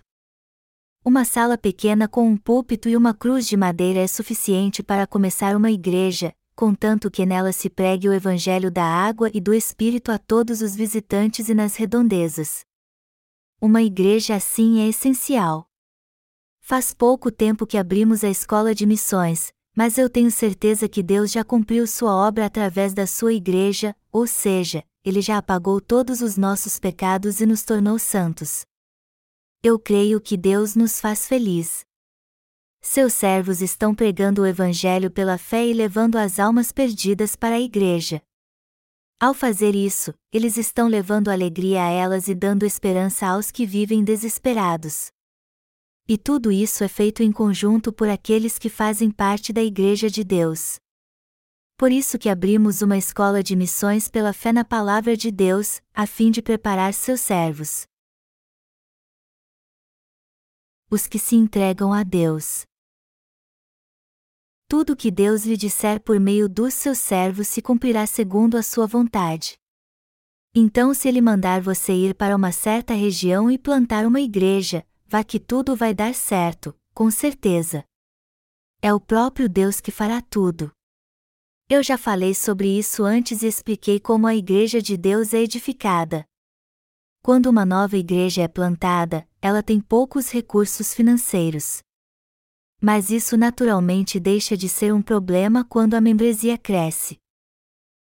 Uma 1.03 1.25
sala 1.25 1.57
pequena 1.57 2.07
com 2.07 2.29
um 2.29 2.37
púlpito 2.37 2.87
e 2.87 2.95
uma 2.95 3.15
cruz 3.15 3.47
de 3.47 3.57
madeira 3.57 3.99
é 3.99 4.05
suficiente 4.05 4.83
para 4.83 5.07
começar 5.07 5.55
uma 5.55 5.71
igreja, 5.71 6.31
contanto 6.55 7.09
que 7.09 7.25
nela 7.25 7.51
se 7.51 7.67
pregue 7.67 8.07
o 8.07 8.13
Evangelho 8.13 8.69
da 8.69 8.85
água 8.85 9.31
e 9.33 9.41
do 9.41 9.55
Espírito 9.55 10.11
a 10.11 10.19
todos 10.19 10.61
os 10.61 10.75
visitantes 10.75 11.49
e 11.49 11.55
nas 11.55 11.75
redondezas. 11.75 12.63
Uma 13.59 13.81
igreja 13.81 14.35
assim 14.35 14.81
é 14.81 14.87
essencial. 14.87 15.67
Faz 16.59 16.93
pouco 16.93 17.31
tempo 17.31 17.65
que 17.65 17.77
abrimos 17.77 18.23
a 18.23 18.29
escola 18.29 18.75
de 18.75 18.85
missões, 18.85 19.51
mas 19.77 19.99
eu 19.99 20.09
tenho 20.09 20.31
certeza 20.31 20.89
que 20.89 21.03
Deus 21.03 21.31
já 21.31 21.43
cumpriu 21.43 21.85
sua 21.85 22.11
obra 22.11 22.47
através 22.47 22.95
da 22.95 23.05
sua 23.05 23.31
igreja, 23.31 23.95
ou 24.11 24.25
seja, 24.25 24.83
ele 25.05 25.21
já 25.21 25.37
apagou 25.37 25.79
todos 25.79 26.19
os 26.19 26.35
nossos 26.35 26.79
pecados 26.79 27.41
e 27.41 27.45
nos 27.45 27.61
tornou 27.61 27.99
santos. 27.99 28.65
Eu 29.61 29.77
creio 29.77 30.19
que 30.19 30.35
Deus 30.35 30.75
nos 30.75 30.99
faz 30.99 31.27
feliz. 31.27 31.85
Seus 32.81 33.13
servos 33.13 33.61
estão 33.61 33.93
pregando 33.93 34.41
o 34.41 34.47
Evangelho 34.47 35.11
pela 35.11 35.37
fé 35.37 35.67
e 35.67 35.73
levando 35.73 36.15
as 36.15 36.39
almas 36.39 36.71
perdidas 36.71 37.35
para 37.35 37.57
a 37.57 37.61
igreja. 37.61 38.19
Ao 39.19 39.31
fazer 39.31 39.75
isso, 39.75 40.11
eles 40.33 40.57
estão 40.57 40.87
levando 40.87 41.29
alegria 41.29 41.83
a 41.83 41.89
elas 41.89 42.27
e 42.27 42.33
dando 42.33 42.65
esperança 42.65 43.27
aos 43.27 43.51
que 43.51 43.63
vivem 43.63 44.03
desesperados. 44.03 45.11
E 46.09 46.17
tudo 46.17 46.53
isso 46.53 46.85
é 46.85 46.87
feito 46.87 47.21
em 47.21 47.33
conjunto 47.33 47.91
por 47.91 48.07
aqueles 48.07 48.57
que 48.57 48.69
fazem 48.69 49.11
parte 49.11 49.51
da 49.51 49.61
Igreja 49.61 50.09
de 50.09 50.23
Deus. 50.23 50.77
Por 51.75 51.91
isso 51.91 52.17
que 52.17 52.29
abrimos 52.29 52.81
uma 52.81 52.97
escola 52.97 53.43
de 53.43 53.57
missões 53.57 54.07
pela 54.07 54.31
fé 54.31 54.53
na 54.53 54.63
palavra 54.63 55.17
de 55.17 55.29
Deus, 55.29 55.81
a 55.93 56.07
fim 56.07 56.31
de 56.31 56.41
preparar 56.41 56.93
seus 56.93 57.19
servos. 57.19 57.85
Os 60.89 61.07
que 61.07 61.19
se 61.19 61.35
entregam 61.35 61.91
a 61.91 62.03
Deus. 62.03 62.63
Tudo 64.69 64.93
o 64.93 64.95
que 64.95 65.11
Deus 65.11 65.45
lhe 65.45 65.57
disser 65.57 66.01
por 66.01 66.21
meio 66.21 66.47
dos 66.47 66.73
seus 66.73 66.99
servos 66.99 67.49
se 67.49 67.61
cumprirá 67.61 68.07
segundo 68.07 68.55
a 68.55 68.63
sua 68.63 68.87
vontade. 68.87 69.57
Então, 70.55 70.93
se 70.93 71.09
ele 71.09 71.19
mandar 71.19 71.61
você 71.61 71.91
ir 71.91 72.15
para 72.15 72.33
uma 72.33 72.53
certa 72.53 72.93
região 72.93 73.51
e 73.51 73.57
plantar 73.57 74.05
uma 74.05 74.21
igreja, 74.21 74.87
vá 75.09 75.23
que 75.23 75.39
tudo 75.39 75.75
vai 75.75 75.93
dar 75.93 76.13
certo, 76.13 76.77
com 76.93 77.09
certeza. 77.09 77.83
É 78.81 78.93
o 78.93 78.99
próprio 78.99 79.47
Deus 79.47 79.79
que 79.79 79.91
fará 79.91 80.21
tudo. 80.21 80.71
Eu 81.69 81.81
já 81.81 81.97
falei 81.97 82.33
sobre 82.33 82.77
isso 82.77 83.03
antes 83.03 83.41
e 83.41 83.47
expliquei 83.47 83.99
como 83.99 84.27
a 84.27 84.35
Igreja 84.35 84.81
de 84.81 84.97
Deus 84.97 85.33
é 85.33 85.39
edificada. 85.39 86.25
Quando 87.21 87.47
uma 87.47 87.65
nova 87.65 87.97
igreja 87.97 88.43
é 88.43 88.47
plantada, 88.47 89.27
ela 89.41 89.61
tem 89.61 89.81
poucos 89.81 90.31
recursos 90.31 90.93
financeiros. 90.93 91.79
Mas 92.79 93.09
isso 93.09 93.35
naturalmente 93.35 94.17
deixa 94.19 94.55
de 94.55 94.69
ser 94.69 94.93
um 94.93 95.01
problema 95.01 95.65
quando 95.65 95.95
a 95.95 96.01
membresia 96.01 96.57
cresce. 96.57 97.17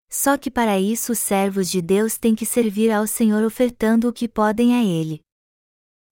Só 0.08 0.38
que 0.38 0.50
para 0.50 0.80
isso 0.80 1.12
os 1.12 1.18
servos 1.18 1.68
de 1.70 1.82
Deus 1.82 2.16
têm 2.16 2.34
que 2.34 2.46
servir 2.46 2.90
ao 2.90 3.06
Senhor 3.06 3.44
ofertando 3.44 4.08
o 4.08 4.12
que 4.12 4.26
podem 4.26 4.74
a 4.74 4.82
Ele 4.82 5.22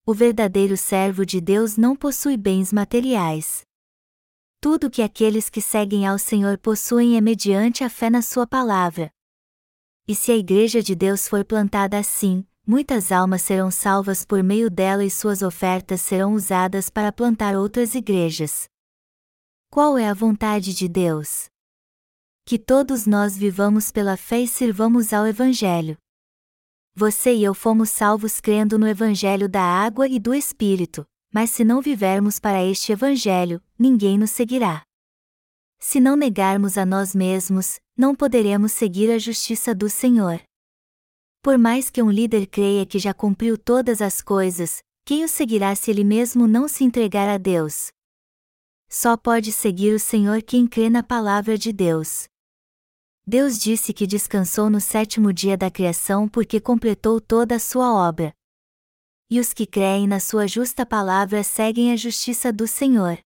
o 0.09 0.15
verdadeiro 0.15 0.75
servo 0.75 1.27
de 1.27 1.39
Deus 1.39 1.77
não 1.77 1.95
possui 1.95 2.35
bens 2.35 2.73
materiais. 2.73 3.61
Tudo 4.59 4.89
que 4.89 5.03
aqueles 5.03 5.51
que 5.51 5.61
seguem 5.61 6.07
ao 6.07 6.19
Senhor 6.19 6.57
possuem 6.57 7.19
é 7.19 7.21
mediante 7.21 7.85
a 7.85 7.91
fé 7.91 8.09
na 8.09 8.23
Sua 8.23 8.47
palavra. 8.47 9.11
E 10.09 10.15
se 10.15 10.33
a 10.33 10.37
Igreja 10.39 10.83
de 10.83 10.95
Deus 10.95 11.29
for 11.29 11.45
plantada 11.45 11.99
assim, 11.99 12.43
muitas 12.67 13.13
almas 13.13 13.43
serão 13.43 13.71
salvas 13.71 14.25
por 14.25 14.43
meio 14.43 14.71
dela 14.71 15.05
e 15.05 15.11
suas 15.11 15.43
ofertas 15.43 16.01
serão 16.01 16.33
usadas 16.33 16.89
para 16.89 17.13
plantar 17.13 17.55
outras 17.55 17.95
igrejas. 17.95 18.67
Qual 19.71 19.99
é 19.99 20.09
a 20.09 20.15
vontade 20.15 20.73
de 20.73 20.89
Deus? 20.89 21.51
Que 22.47 22.59
todos 22.59 23.05
nós 23.05 23.37
vivamos 23.37 23.93
pela 23.93 24.17
fé 24.17 24.41
e 24.41 24.49
sirvamos 24.49 25.13
ao 25.13 25.27
Evangelho 25.27 25.99
você 26.99 27.33
e 27.33 27.45
eu 27.45 27.55
fomos 27.55 27.91
salvos 27.91 28.41
crendo 28.41 28.77
no 28.77 28.89
Evangelho 28.89 29.49
da 29.49 29.63
água 29.63 30.09
e 30.09 30.19
do 30.19 30.35
Espírito, 30.35 31.07
mas 31.33 31.49
se 31.49 31.63
não 31.63 31.81
vivermos 31.81 32.41
para 32.41 32.65
este 32.65 32.91
Evangelho, 32.91 33.63
ninguém 33.79 34.19
nos 34.19 34.33
seguirá. 34.33 34.83
Se 35.79 36.01
não 36.01 36.17
negarmos 36.17 36.77
a 36.77 36.85
nós 36.85 37.15
mesmos, 37.15 37.79
não 37.97 38.17
poderemos 38.17 38.73
seguir 38.73 39.13
a 39.13 39.19
justiça 39.19 39.73
do 39.73 39.89
Senhor. 39.89 40.43
Por 41.41 41.57
mais 41.57 41.89
que 41.89 42.03
um 42.03 42.11
líder 42.11 42.49
creia 42.49 42.85
que 42.85 42.99
já 42.99 43.15
cumpriu 43.15 43.57
todas 43.57 44.03
as 44.03 44.21
coisas, 44.21 44.83
quem 45.05 45.23
o 45.23 45.29
seguirá 45.29 45.77
se 45.77 45.93
ele 45.93 46.03
mesmo 46.03 46.49
não 46.49 46.67
se 46.67 46.83
entregar 46.83 47.29
a 47.29 47.39
Deus? 47.39 47.93
Só 48.89 49.17
pode 49.17 49.53
seguir 49.53 49.95
o 49.95 50.01
Senhor 50.01 50.43
quem 50.43 50.67
crê 50.67 50.91
na 50.91 51.05
palavra 51.05 51.57
de 51.57 51.73
Deus. 51.73 52.27
Deus 53.31 53.59
disse 53.59 53.93
que 53.93 54.07
descansou 54.07 54.71
no 54.71 54.81
sétimo 54.81 55.35
dia 55.35 55.55
da 55.55 55.71
criação 55.71 56.27
porque 56.27 56.59
completou 56.59 57.21
toda 57.21 57.57
a 57.57 57.59
sua 57.59 57.93
obra. 57.93 58.33
E 59.31 59.39
os 59.39 59.53
que 59.53 59.67
creem 59.67 60.09
na 60.09 60.19
sua 60.19 60.49
justa 60.49 60.87
palavra 60.87 61.45
seguem 61.45 61.93
a 61.93 61.97
justiça 61.97 62.51
do 62.51 62.67
Senhor. 62.67 63.19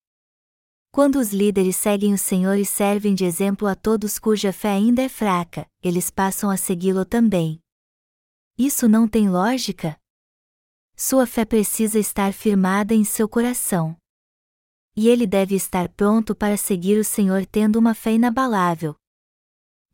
Quando 0.90 1.20
os 1.20 1.32
líderes 1.32 1.76
seguem 1.76 2.12
o 2.12 2.18
Senhor 2.18 2.58
e 2.58 2.66
servem 2.66 3.14
de 3.14 3.24
exemplo 3.24 3.68
a 3.68 3.76
todos 3.76 4.18
cuja 4.18 4.52
fé 4.52 4.70
ainda 4.70 5.02
é 5.02 5.08
fraca, 5.08 5.68
eles 5.80 6.10
passam 6.10 6.50
a 6.50 6.56
segui-lo 6.56 7.04
também. 7.04 7.60
Isso 8.58 8.88
não 8.88 9.06
tem 9.06 9.30
lógica? 9.30 9.96
Sua 10.96 11.28
fé 11.28 11.44
precisa 11.44 11.96
estar 12.00 12.32
firmada 12.32 12.92
em 12.92 13.04
seu 13.04 13.28
coração. 13.28 13.96
E 14.96 15.08
ele 15.08 15.28
deve 15.28 15.54
estar 15.54 15.88
pronto 15.90 16.34
para 16.34 16.56
seguir 16.56 16.98
o 16.98 17.04
Senhor 17.04 17.46
tendo 17.46 17.76
uma 17.76 17.94
fé 17.94 18.14
inabalável, 18.14 18.96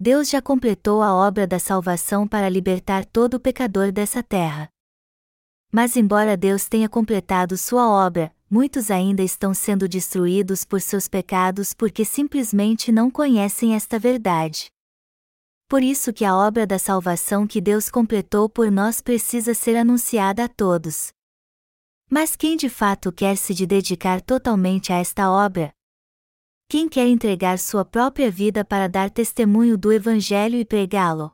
Deus 0.01 0.31
já 0.31 0.41
completou 0.41 1.03
a 1.03 1.13
obra 1.13 1.45
da 1.45 1.59
salvação 1.59 2.27
para 2.27 2.49
libertar 2.49 3.05
todo 3.05 3.41
pecador 3.41 3.91
dessa 3.91 4.23
terra. 4.23 4.71
Mas, 5.73 5.97
embora 5.97 6.37
Deus 6.37 6.69
tenha 6.69 6.89
completado 6.89 7.59
sua 7.59 7.89
obra, 7.89 8.33
muitos 8.49 8.93
ainda 8.93 9.25
estão 9.25 9.53
sendo 9.53 9.89
destruídos 9.89 10.65
por 10.65 10.81
seus 10.81 11.09
pecados 11.09 11.75
porque 11.75 12.05
simplesmente 12.05 12.93
não 12.93 13.11
conhecem 13.11 13.75
esta 13.75 13.99
verdade. 13.99 14.71
Por 15.67 15.83
isso 15.83 16.13
que 16.13 16.25
a 16.25 16.35
obra 16.35 16.65
da 16.65 16.79
salvação 16.79 17.45
que 17.45 17.61
Deus 17.61 17.91
completou 17.91 18.49
por 18.49 18.71
nós 18.71 19.01
precisa 19.01 19.53
ser 19.53 19.77
anunciada 19.77 20.45
a 20.45 20.49
todos. 20.49 21.09
Mas 22.09 22.37
quem 22.37 22.57
de 22.57 22.69
fato 22.69 23.11
quer 23.11 23.37
se 23.37 23.53
dedicar 23.67 24.23
totalmente 24.23 24.93
a 24.93 24.97
esta 24.97 25.29
obra? 25.29 25.75
Quem 26.71 26.87
quer 26.87 27.07
entregar 27.07 27.59
sua 27.59 27.83
própria 27.83 28.31
vida 28.31 28.63
para 28.63 28.91
dar 28.91 29.09
testemunho 29.09 29.79
do 29.79 29.91
Evangelho 29.91 30.59
e 30.59 30.67
pregá-lo? 30.67 31.33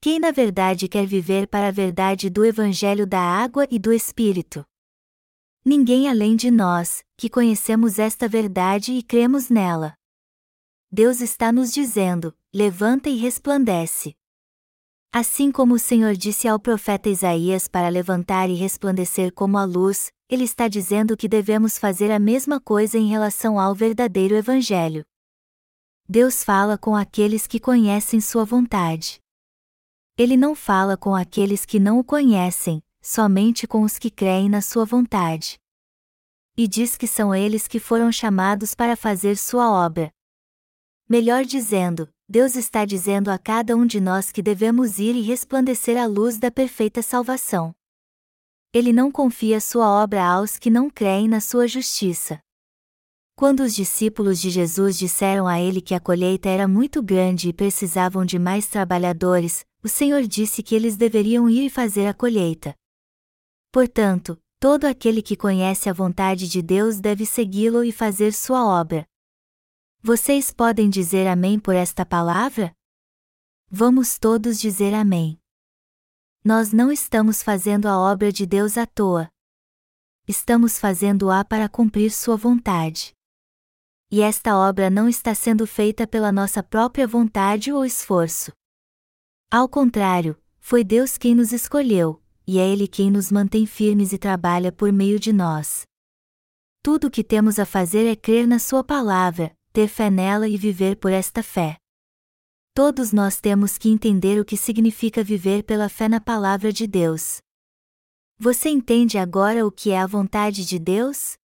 Quem 0.00 0.18
na 0.18 0.30
verdade 0.30 0.88
quer 0.88 1.04
viver 1.04 1.46
para 1.46 1.68
a 1.68 1.70
verdade 1.70 2.30
do 2.30 2.42
Evangelho 2.42 3.06
da 3.06 3.20
água 3.20 3.68
e 3.70 3.78
do 3.78 3.92
Espírito? 3.92 4.64
Ninguém 5.62 6.08
além 6.08 6.36
de 6.36 6.50
nós, 6.50 7.04
que 7.18 7.28
conhecemos 7.28 7.98
esta 7.98 8.26
verdade 8.26 8.94
e 8.94 9.02
cremos 9.02 9.50
nela. 9.50 9.92
Deus 10.90 11.20
está 11.20 11.52
nos 11.52 11.70
dizendo: 11.70 12.34
levanta 12.50 13.10
e 13.10 13.16
resplandece. 13.18 14.16
Assim 15.12 15.50
como 15.50 15.74
o 15.74 15.78
Senhor 15.78 16.14
disse 16.14 16.46
ao 16.46 16.60
profeta 16.60 17.08
Isaías 17.08 17.66
para 17.66 17.88
levantar 17.88 18.48
e 18.48 18.54
resplandecer 18.54 19.32
como 19.32 19.58
a 19.58 19.64
luz, 19.64 20.12
ele 20.28 20.44
está 20.44 20.68
dizendo 20.68 21.16
que 21.16 21.28
devemos 21.28 21.76
fazer 21.76 22.12
a 22.12 22.18
mesma 22.20 22.60
coisa 22.60 22.96
em 22.96 23.08
relação 23.08 23.58
ao 23.58 23.74
verdadeiro 23.74 24.36
Evangelho. 24.36 25.04
Deus 26.08 26.44
fala 26.44 26.78
com 26.78 26.94
aqueles 26.94 27.48
que 27.48 27.58
conhecem 27.58 28.20
Sua 28.20 28.44
vontade. 28.44 29.20
Ele 30.16 30.36
não 30.36 30.54
fala 30.54 30.96
com 30.96 31.12
aqueles 31.12 31.64
que 31.64 31.80
não 31.80 31.98
o 31.98 32.04
conhecem, 32.04 32.80
somente 33.02 33.66
com 33.66 33.82
os 33.82 33.98
que 33.98 34.10
creem 34.10 34.48
na 34.48 34.60
sua 34.60 34.84
vontade. 34.84 35.58
E 36.56 36.68
diz 36.68 36.96
que 36.96 37.06
são 37.08 37.34
eles 37.34 37.66
que 37.66 37.80
foram 37.80 38.12
chamados 38.12 38.74
para 38.74 38.94
fazer 38.94 39.36
sua 39.36 39.70
obra. 39.70 40.12
Melhor 41.08 41.44
dizendo, 41.44 42.08
Deus 42.32 42.54
está 42.54 42.84
dizendo 42.84 43.28
a 43.28 43.36
cada 43.36 43.74
um 43.74 43.84
de 43.84 44.00
nós 44.00 44.30
que 44.30 44.40
devemos 44.40 45.00
ir 45.00 45.16
e 45.16 45.20
resplandecer 45.20 46.00
a 46.00 46.06
luz 46.06 46.38
da 46.38 46.48
perfeita 46.48 47.02
salvação. 47.02 47.74
Ele 48.72 48.92
não 48.92 49.10
confia 49.10 49.60
sua 49.60 49.88
obra 50.00 50.24
aos 50.24 50.56
que 50.56 50.70
não 50.70 50.88
creem 50.88 51.26
na 51.26 51.40
sua 51.40 51.66
justiça. 51.66 52.38
Quando 53.34 53.64
os 53.64 53.74
discípulos 53.74 54.40
de 54.40 54.48
Jesus 54.48 54.96
disseram 54.96 55.48
a 55.48 55.60
ele 55.60 55.80
que 55.80 55.92
a 55.92 55.98
colheita 55.98 56.48
era 56.48 56.68
muito 56.68 57.02
grande 57.02 57.48
e 57.48 57.52
precisavam 57.52 58.24
de 58.24 58.38
mais 58.38 58.68
trabalhadores, 58.68 59.64
o 59.82 59.88
Senhor 59.88 60.22
disse 60.22 60.62
que 60.62 60.76
eles 60.76 60.96
deveriam 60.96 61.50
ir 61.50 61.66
e 61.66 61.68
fazer 61.68 62.06
a 62.06 62.14
colheita. 62.14 62.76
Portanto, 63.72 64.38
todo 64.60 64.84
aquele 64.84 65.20
que 65.20 65.34
conhece 65.34 65.90
a 65.90 65.92
vontade 65.92 66.48
de 66.48 66.62
Deus 66.62 67.00
deve 67.00 67.26
segui-lo 67.26 67.82
e 67.82 67.90
fazer 67.90 68.32
sua 68.32 68.64
obra. 68.64 69.04
Vocês 70.02 70.50
podem 70.50 70.88
dizer 70.88 71.26
amém 71.26 71.60
por 71.60 71.74
esta 71.74 72.06
palavra? 72.06 72.74
Vamos 73.68 74.18
todos 74.18 74.58
dizer 74.58 74.94
amém. 74.94 75.38
Nós 76.42 76.72
não 76.72 76.90
estamos 76.90 77.42
fazendo 77.42 77.86
a 77.86 77.98
obra 77.98 78.32
de 78.32 78.46
Deus 78.46 78.78
à 78.78 78.86
toa. 78.86 79.30
Estamos 80.26 80.78
fazendo-a 80.78 81.44
para 81.44 81.68
cumprir 81.68 82.10
sua 82.12 82.34
vontade. 82.34 83.12
E 84.10 84.22
esta 84.22 84.56
obra 84.56 84.88
não 84.88 85.06
está 85.06 85.34
sendo 85.34 85.66
feita 85.66 86.06
pela 86.06 86.32
nossa 86.32 86.62
própria 86.62 87.06
vontade 87.06 87.70
ou 87.70 87.84
esforço. 87.84 88.52
Ao 89.50 89.68
contrário, 89.68 90.34
foi 90.58 90.82
Deus 90.82 91.18
quem 91.18 91.34
nos 91.34 91.52
escolheu, 91.52 92.22
e 92.46 92.58
é 92.58 92.66
Ele 92.66 92.88
quem 92.88 93.10
nos 93.10 93.30
mantém 93.30 93.66
firmes 93.66 94.14
e 94.14 94.18
trabalha 94.18 94.72
por 94.72 94.90
meio 94.90 95.20
de 95.20 95.30
nós. 95.30 95.82
Tudo 96.82 97.08
o 97.08 97.10
que 97.10 97.22
temos 97.22 97.58
a 97.58 97.66
fazer 97.66 98.06
é 98.10 98.16
crer 98.16 98.46
na 98.46 98.58
Sua 98.58 98.82
palavra, 98.82 99.54
ter 99.72 99.88
fé 99.88 100.10
nela 100.10 100.48
e 100.48 100.56
viver 100.56 100.96
por 100.96 101.12
esta 101.12 101.42
fé. 101.42 101.76
Todos 102.74 103.12
nós 103.12 103.40
temos 103.40 103.76
que 103.76 103.88
entender 103.88 104.40
o 104.40 104.44
que 104.44 104.56
significa 104.56 105.22
viver 105.24 105.62
pela 105.64 105.88
fé 105.88 106.08
na 106.08 106.20
palavra 106.20 106.72
de 106.72 106.86
Deus. 106.86 107.38
Você 108.38 108.68
entende 108.68 109.18
agora 109.18 109.66
o 109.66 109.72
que 109.72 109.90
é 109.90 109.98
a 109.98 110.06
vontade 110.06 110.64
de 110.64 110.78
Deus? 110.78 111.36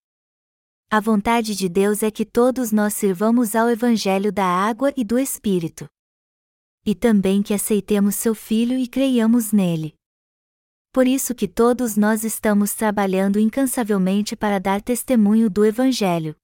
A 0.90 1.00
vontade 1.00 1.54
de 1.54 1.68
Deus 1.68 2.02
é 2.02 2.10
que 2.10 2.24
todos 2.24 2.72
nós 2.72 2.94
sirvamos 2.94 3.54
ao 3.54 3.68
Evangelho 3.68 4.32
da 4.32 4.46
água 4.46 4.92
e 4.96 5.04
do 5.04 5.18
Espírito 5.18 5.88
e 6.86 6.94
também 6.94 7.42
que 7.42 7.52
aceitemos 7.52 8.14
seu 8.14 8.32
Filho 8.32 8.78
e 8.78 8.86
creiamos 8.86 9.50
nele. 9.50 9.92
Por 10.92 11.06
isso 11.08 11.34
que 11.34 11.48
todos 11.48 11.96
nós 11.96 12.22
estamos 12.22 12.72
trabalhando 12.74 13.40
incansavelmente 13.40 14.36
para 14.36 14.60
dar 14.60 14.80
testemunho 14.80 15.50
do 15.50 15.66
Evangelho. 15.66 16.36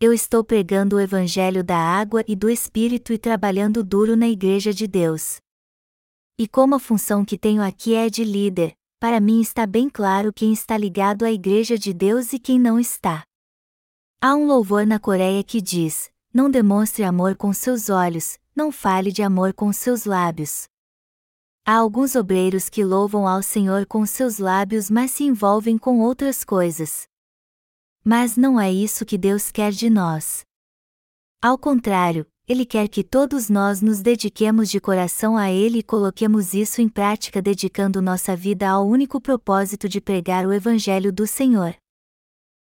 Eu 0.00 0.12
estou 0.12 0.44
pregando 0.44 0.94
o 0.94 1.00
Evangelho 1.00 1.64
da 1.64 1.76
água 1.76 2.22
e 2.28 2.36
do 2.36 2.48
Espírito 2.48 3.12
e 3.12 3.18
trabalhando 3.18 3.82
duro 3.82 4.14
na 4.16 4.28
Igreja 4.28 4.72
de 4.72 4.86
Deus. 4.86 5.40
E 6.38 6.46
como 6.46 6.76
a 6.76 6.78
função 6.78 7.24
que 7.24 7.36
tenho 7.36 7.60
aqui 7.60 7.96
é 7.96 8.08
de 8.08 8.22
líder, 8.22 8.76
para 9.00 9.18
mim 9.18 9.40
está 9.40 9.66
bem 9.66 9.90
claro 9.90 10.32
quem 10.32 10.52
está 10.52 10.78
ligado 10.78 11.24
à 11.24 11.32
Igreja 11.32 11.76
de 11.76 11.92
Deus 11.92 12.32
e 12.32 12.38
quem 12.38 12.60
não 12.60 12.78
está. 12.78 13.24
Há 14.20 14.36
um 14.36 14.46
louvor 14.46 14.86
na 14.86 15.00
Coreia 15.00 15.42
que 15.42 15.60
diz: 15.60 16.08
Não 16.32 16.48
demonstre 16.48 17.02
amor 17.02 17.34
com 17.34 17.52
seus 17.52 17.90
olhos, 17.90 18.38
não 18.54 18.70
fale 18.70 19.10
de 19.10 19.24
amor 19.24 19.52
com 19.52 19.72
seus 19.72 20.04
lábios. 20.04 20.68
Há 21.66 21.74
alguns 21.74 22.14
obreiros 22.14 22.68
que 22.68 22.84
louvam 22.84 23.26
ao 23.26 23.42
Senhor 23.42 23.84
com 23.84 24.06
seus 24.06 24.38
lábios, 24.38 24.88
mas 24.88 25.10
se 25.10 25.24
envolvem 25.24 25.76
com 25.76 25.98
outras 25.98 26.44
coisas. 26.44 27.07
Mas 28.04 28.36
não 28.36 28.60
é 28.60 28.72
isso 28.72 29.04
que 29.04 29.18
Deus 29.18 29.50
quer 29.50 29.72
de 29.72 29.90
nós. 29.90 30.44
Ao 31.42 31.56
contrário, 31.56 32.26
Ele 32.48 32.64
quer 32.64 32.88
que 32.88 33.04
todos 33.04 33.48
nós 33.48 33.80
nos 33.80 34.00
dediquemos 34.00 34.70
de 34.70 34.80
coração 34.80 35.36
a 35.36 35.50
Ele 35.50 35.78
e 35.78 35.82
coloquemos 35.82 36.54
isso 36.54 36.80
em 36.80 36.88
prática 36.88 37.40
dedicando 37.40 38.02
nossa 38.02 38.34
vida 38.34 38.68
ao 38.68 38.86
único 38.86 39.20
propósito 39.20 39.88
de 39.88 40.00
pregar 40.00 40.46
o 40.46 40.52
Evangelho 40.52 41.12
do 41.12 41.26
Senhor. 41.26 41.76